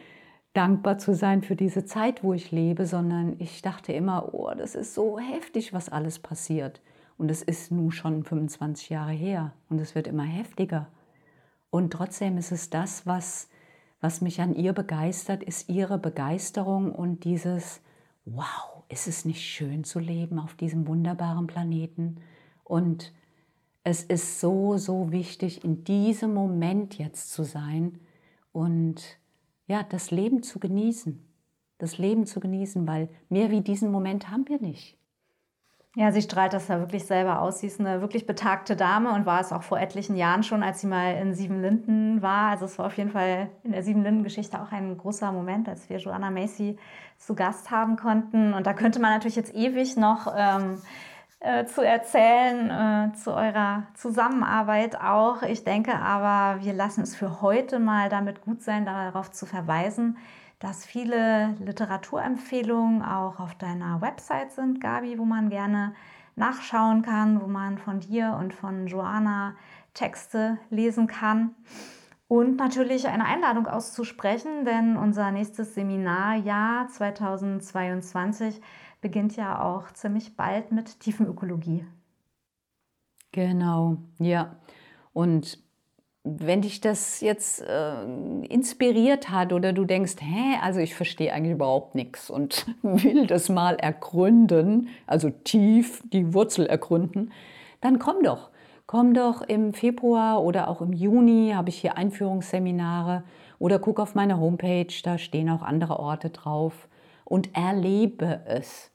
dankbar 0.56 0.98
zu 0.98 1.14
sein 1.14 1.44
für 1.44 1.56
diese 1.56 1.86
Zeit, 1.86 2.24
wo 2.24 2.34
ich 2.34 2.52
lebe, 2.52 2.86
sondern 2.86 3.36
ich 3.40 3.62
dachte 3.62 3.94
immer, 3.94 4.34
oh, 4.34 4.52
das 4.56 4.76
ist 4.76 4.94
so 4.94 5.20
heftig, 5.20 5.74
was 5.74 5.90
alles 5.90 6.20
passiert. 6.20 6.82
Und 7.18 7.30
es 7.30 7.42
ist 7.42 7.72
nun 7.72 7.92
schon 7.92 8.24
25 8.24 8.90
Jahre 8.90 9.12
her 9.12 9.54
und 9.70 9.80
es 9.80 9.96
wird 9.96 10.08
immer 10.08 10.24
heftiger. 10.24 10.88
Und 11.70 11.92
trotzdem 11.92 12.38
ist 12.38 12.52
es 12.52 12.70
das, 12.70 13.06
was, 13.06 13.50
was 14.02 14.22
mich 14.22 14.42
an 14.42 14.54
ihr 14.54 14.74
begeistert, 14.74 15.44
ist 15.44 15.70
ihre 15.70 15.98
Begeisterung 15.98 16.92
und 16.94 17.24
dieses, 17.24 17.82
wow, 18.26 18.84
ist 18.90 19.08
es 19.08 19.26
nicht 19.26 19.42
schön 19.42 19.84
zu 19.84 20.00
leben 20.00 20.40
auf 20.40 20.56
diesem 20.56 20.88
wunderbaren 20.88 21.48
Planeten? 21.48 22.18
Und 22.64 23.14
es 23.84 24.04
ist 24.04 24.40
so, 24.40 24.78
so 24.78 25.12
wichtig, 25.12 25.64
in 25.64 25.84
diesem 25.84 26.34
Moment 26.34 26.98
jetzt 26.98 27.32
zu 27.32 27.44
sein 27.44 28.00
und 28.52 29.20
ja, 29.68 29.84
das 29.84 30.12
Leben 30.12 30.44
zu 30.44 30.60
genießen. 30.60 31.22
Das 31.78 31.98
Leben 31.98 32.26
zu 32.26 32.40
genießen, 32.40 32.88
weil 32.88 33.10
mehr 33.30 33.52
wie 33.52 33.62
diesen 33.62 33.92
Moment 33.92 34.30
haben 34.30 34.48
wir 34.48 34.62
nicht. 34.62 34.98
Ja, 35.98 36.12
sie 36.12 36.22
strahlt 36.22 36.52
das 36.52 36.68
ja 36.68 36.80
wirklich 36.80 37.06
selber 37.06 37.42
aus. 37.42 37.60
Sie 37.60 37.68
ist 37.68 37.80
eine 37.80 38.02
wirklich 38.02 38.26
betagte 38.26 38.76
Dame 38.76 39.14
und 39.14 39.26
war 39.26 39.40
es 39.40 39.54
auch 39.54 39.64
vor 39.64 39.80
etlichen 39.80 40.18
Jahren 40.18 40.44
schon, 40.44 40.62
als 40.62 40.82
sie 40.82 40.88
mal 40.88 41.16
in 41.16 41.34
Siebenlinden 41.34 42.22
war. 42.22 42.50
Also 42.50 42.66
es 42.66 42.78
war 42.78 42.88
auf 42.88 42.98
jeden 42.98 43.12
Fall 43.12 43.50
in 43.64 43.72
der 43.72 43.82
Siebenlinden-Geschichte 43.82 44.62
auch 44.62 44.74
ein 44.74 44.98
großer 44.98 45.32
Moment, 45.32 45.70
als 45.70 45.90
wir 45.90 45.98
Joanna 45.98 46.32
Macy 46.32 46.78
zu 47.18 47.34
Gast 47.34 47.72
haben 47.72 47.96
konnten. 47.96 48.54
Und 48.54 48.68
da 48.68 48.74
könnte 48.74 49.00
man 49.00 49.12
natürlich 49.12 49.38
jetzt 49.38 49.56
ewig 49.56 49.96
noch 49.96 50.28
ähm, 50.38 50.82
äh, 51.46 51.66
zu 51.68 51.82
erzählen 51.82 52.70
äh, 52.72 53.16
zu 53.16 53.32
eurer 53.32 53.84
Zusammenarbeit 53.94 55.00
auch. 55.00 55.44
Ich 55.44 55.64
denke 55.64 55.96
aber, 55.96 56.64
wir 56.64 56.74
lassen 56.74 57.02
es 57.02 57.16
für 57.16 57.42
heute 57.42 57.80
mal 57.80 58.10
damit 58.10 58.42
gut 58.42 58.64
sein, 58.64 58.84
darauf 58.86 59.32
zu 59.32 59.46
verweisen, 59.46 60.18
dass 60.60 60.86
viele 60.86 61.56
Literaturempfehlungen 61.60 63.04
auch 63.04 63.40
auf 63.40 63.54
deiner 63.56 64.02
Website 64.02 64.54
sind, 64.54 64.82
Gabi, 64.82 65.20
wo 65.20 65.26
man 65.26 65.50
gerne 65.50 65.94
nachschauen 66.36 67.04
kann, 67.04 67.40
wo 67.42 67.48
man 67.48 67.78
von 67.78 68.00
dir 68.00 68.36
und 68.40 68.54
von 68.54 68.88
Joanna 68.88 69.54
Texte 69.94 70.58
lesen 70.72 71.06
kann. 71.06 71.52
Und 72.28 72.58
natürlich 72.58 73.08
eine 73.08 73.26
Einladung 73.26 73.68
auszusprechen, 73.68 74.66
denn 74.66 74.98
unser 74.98 75.30
nächstes 75.30 75.76
Seminarjahr 75.76 76.88
2022 76.88 78.60
beginnt 79.06 79.36
ja 79.36 79.62
auch 79.62 79.92
ziemlich 79.92 80.36
bald 80.36 80.72
mit 80.72 81.00
Tiefenökologie. 81.00 81.86
Genau, 83.32 83.98
ja. 84.18 84.56
Und 85.14 85.60
wenn 86.24 86.64
dich 86.64 86.82
das 86.82 87.22
jetzt 87.22 87.62
äh, 87.62 88.04
inspiriert 88.50 89.30
hat 89.30 89.54
oder 89.54 89.74
du 89.74 89.86
denkst, 89.86 90.16
hä, 90.22 90.58
also 90.60 90.80
ich 90.80 90.96
verstehe 90.96 91.32
eigentlich 91.32 91.54
überhaupt 91.54 91.94
nichts 91.94 92.32
und 92.32 92.66
will 92.82 93.28
das 93.28 93.48
mal 93.48 93.76
ergründen, 93.76 94.88
also 95.06 95.30
tief 95.30 96.02
die 96.12 96.34
Wurzel 96.34 96.66
ergründen, 96.66 97.32
dann 97.82 98.00
komm 98.00 98.24
doch. 98.24 98.50
Komm 98.88 99.14
doch 99.14 99.44
im 99.44 99.76
Februar 99.76 100.42
oder 100.44 100.68
auch 100.68 100.82
im 100.82 100.94
Juni 100.94 101.52
habe 101.54 101.70
ich 101.70 101.78
hier 101.78 101.96
Einführungsseminare 101.96 103.24
oder 103.60 103.78
guck 103.78 104.00
auf 104.00 104.16
meine 104.16 104.40
Homepage, 104.40 104.88
da 105.04 105.20
stehen 105.20 105.52
auch 105.52 105.62
andere 105.62 106.00
Orte 106.00 106.32
drauf 106.32 106.88
und 107.24 107.56
erlebe 107.56 108.42
es. 108.48 108.92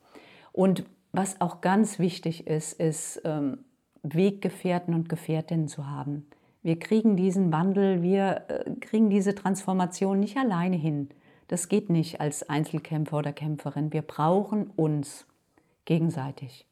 Und 0.53 0.85
was 1.13 1.41
auch 1.41 1.61
ganz 1.61 1.99
wichtig 1.99 2.47
ist, 2.47 2.75
ist 2.75 3.21
ähm, 3.25 3.59
Weggefährten 4.03 4.95
und 4.95 5.09
Gefährtinnen 5.09 5.69
zu 5.69 5.89
haben. 5.89 6.27
Wir 6.63 6.79
kriegen 6.79 7.17
diesen 7.17 7.53
Wandel, 7.53 8.03
wir 8.03 8.45
äh, 8.49 8.71
kriegen 8.81 9.11
diese 9.11 9.35
Transformation 9.35 10.21
nicht 10.21 10.37
alleine 10.37 10.77
hin. 10.77 11.09
Das 11.49 11.69
geht 11.69 11.91
nicht 11.91 12.21
als 12.21 12.49
Einzelkämpfer 12.49 13.19
oder 13.19 13.33
Kämpferin. 13.33 13.93
Wir 13.93 14.03
brauchen 14.03 14.71
uns 14.77 15.27
gegenseitig. 15.85 16.67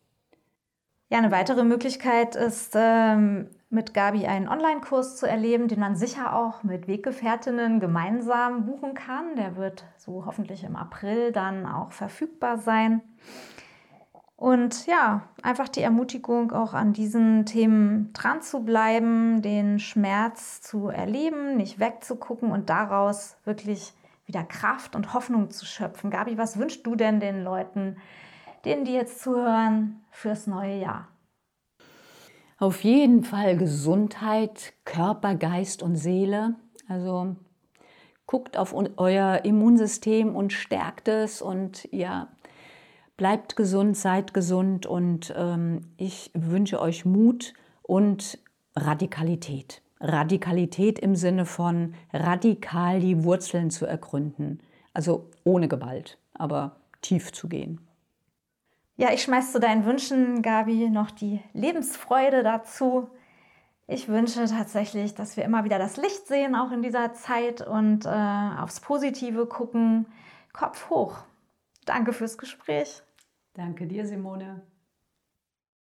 Ja, 1.11 1.19
eine 1.19 1.31
weitere 1.31 1.64
Möglichkeit 1.64 2.37
ist, 2.37 2.75
ähm, 2.77 3.49
mit 3.71 3.95
Gabi 3.95 4.27
einen 4.27 4.47
Online-Kurs 4.47 5.17
zu 5.17 5.27
erleben, 5.27 5.67
den 5.67 5.81
man 5.81 5.97
sicher 5.97 6.37
auch 6.37 6.62
mit 6.62 6.87
Weggefährtinnen 6.87 7.81
gemeinsam 7.81 8.67
buchen 8.67 8.95
kann. 8.95 9.37
Der 9.37 9.57
wird 9.57 9.85
so 9.97 10.27
hoffentlich 10.27 10.64
im 10.64 10.77
April 10.77 11.33
dann 11.33 11.67
auch 11.67 11.93
verfügbar 11.93 12.59
sein. 12.59 13.01
Und 14.38 14.87
ja, 14.87 15.24
einfach 15.42 15.68
die 15.68 15.83
Ermutigung, 15.83 16.53
auch 16.53 16.72
an 16.72 16.92
diesen 16.92 17.44
Themen 17.44 18.12
dran 18.12 18.40
zu 18.40 18.61
bleiben, 18.61 19.42
den 19.42 19.81
Schmerz 19.81 20.61
zu 20.61 20.90
erleben, 20.90 21.57
nicht 21.57 21.81
wegzugucken 21.81 22.53
und 22.53 22.70
daraus 22.70 23.37
wirklich 23.42 23.94
wieder 24.27 24.44
Kraft 24.44 24.94
und 24.94 25.12
Hoffnung 25.12 25.51
zu 25.51 25.66
schöpfen. 25.66 26.11
Gabi, 26.11 26.38
was 26.38 26.57
wünschst 26.57 26.87
du 26.87 26.94
denn 26.94 27.18
den 27.18 27.42
Leuten, 27.42 27.96
denen 28.64 28.85
die 28.85 28.92
jetzt 28.92 29.20
zuhören, 29.20 30.05
fürs 30.12 30.46
neue 30.46 30.79
Jahr? 30.79 31.09
Auf 32.59 32.85
jeden 32.85 33.24
Fall 33.24 33.57
Gesundheit, 33.57 34.72
Körper, 34.85 35.35
Geist 35.35 35.83
und 35.83 35.96
Seele. 35.96 36.55
Also 36.87 37.35
guckt 38.27 38.57
auf 38.57 38.72
euer 38.72 39.44
Immunsystem 39.44 40.37
und 40.37 40.53
stärkt 40.53 41.09
es 41.09 41.42
und 41.42 41.88
ja, 41.90 42.29
Bleibt 43.18 43.57
gesund, 43.57 43.96
seid 43.96 44.33
gesund 44.33 44.87
und 44.87 45.35
ähm, 45.37 45.81
ich 45.96 46.31
wünsche 46.35 46.81
euch 46.81 47.04
Mut 47.04 47.52
und 47.83 48.38
Radikalität. 48.76 49.83
Radikalität 50.00 51.00
im 51.00 51.16
Sinne 51.16 51.44
von 51.44 51.94
radikal 52.12 53.00
die 53.00 53.24
Wurzeln 53.24 53.72
zu 53.72 53.87
ergründen. 53.87 54.61
Also 54.94 55.31
ohne 55.42 55.66
Gewalt, 55.66 56.16
aber 56.33 56.76
tief 57.02 57.33
zu 57.33 57.48
gehen. 57.48 57.81
Ja, 58.96 59.12
ich 59.12 59.22
schmeiß 59.22 59.50
zu 59.50 59.59
deinen 59.59 59.85
Wünschen, 59.85 60.40
Gabi, 60.40 60.88
noch 60.88 61.11
die 61.11 61.40
Lebensfreude 61.54 62.44
dazu. 62.44 63.09
Ich 63.88 64.07
wünsche 64.07 64.46
tatsächlich, 64.46 65.16
dass 65.16 65.37
wir 65.37 65.44
immer 65.44 65.64
wieder 65.64 65.81
das 65.81 65.96
Licht 65.96 66.28
sehen, 66.28 66.54
auch 66.54 66.70
in 66.70 66.83
dieser 66.83 67.14
Zeit 67.14 67.66
und 67.66 68.07
äh, 68.07 68.61
aufs 68.61 68.78
Positive 68.78 69.46
gucken. 69.46 70.07
Kopf 70.52 70.88
hoch. 70.88 71.16
Danke 71.85 72.12
fürs 72.12 72.38
Gespräch. 72.38 73.02
Danke 73.59 73.87
dir, 73.87 74.07
Simone. 74.07 74.62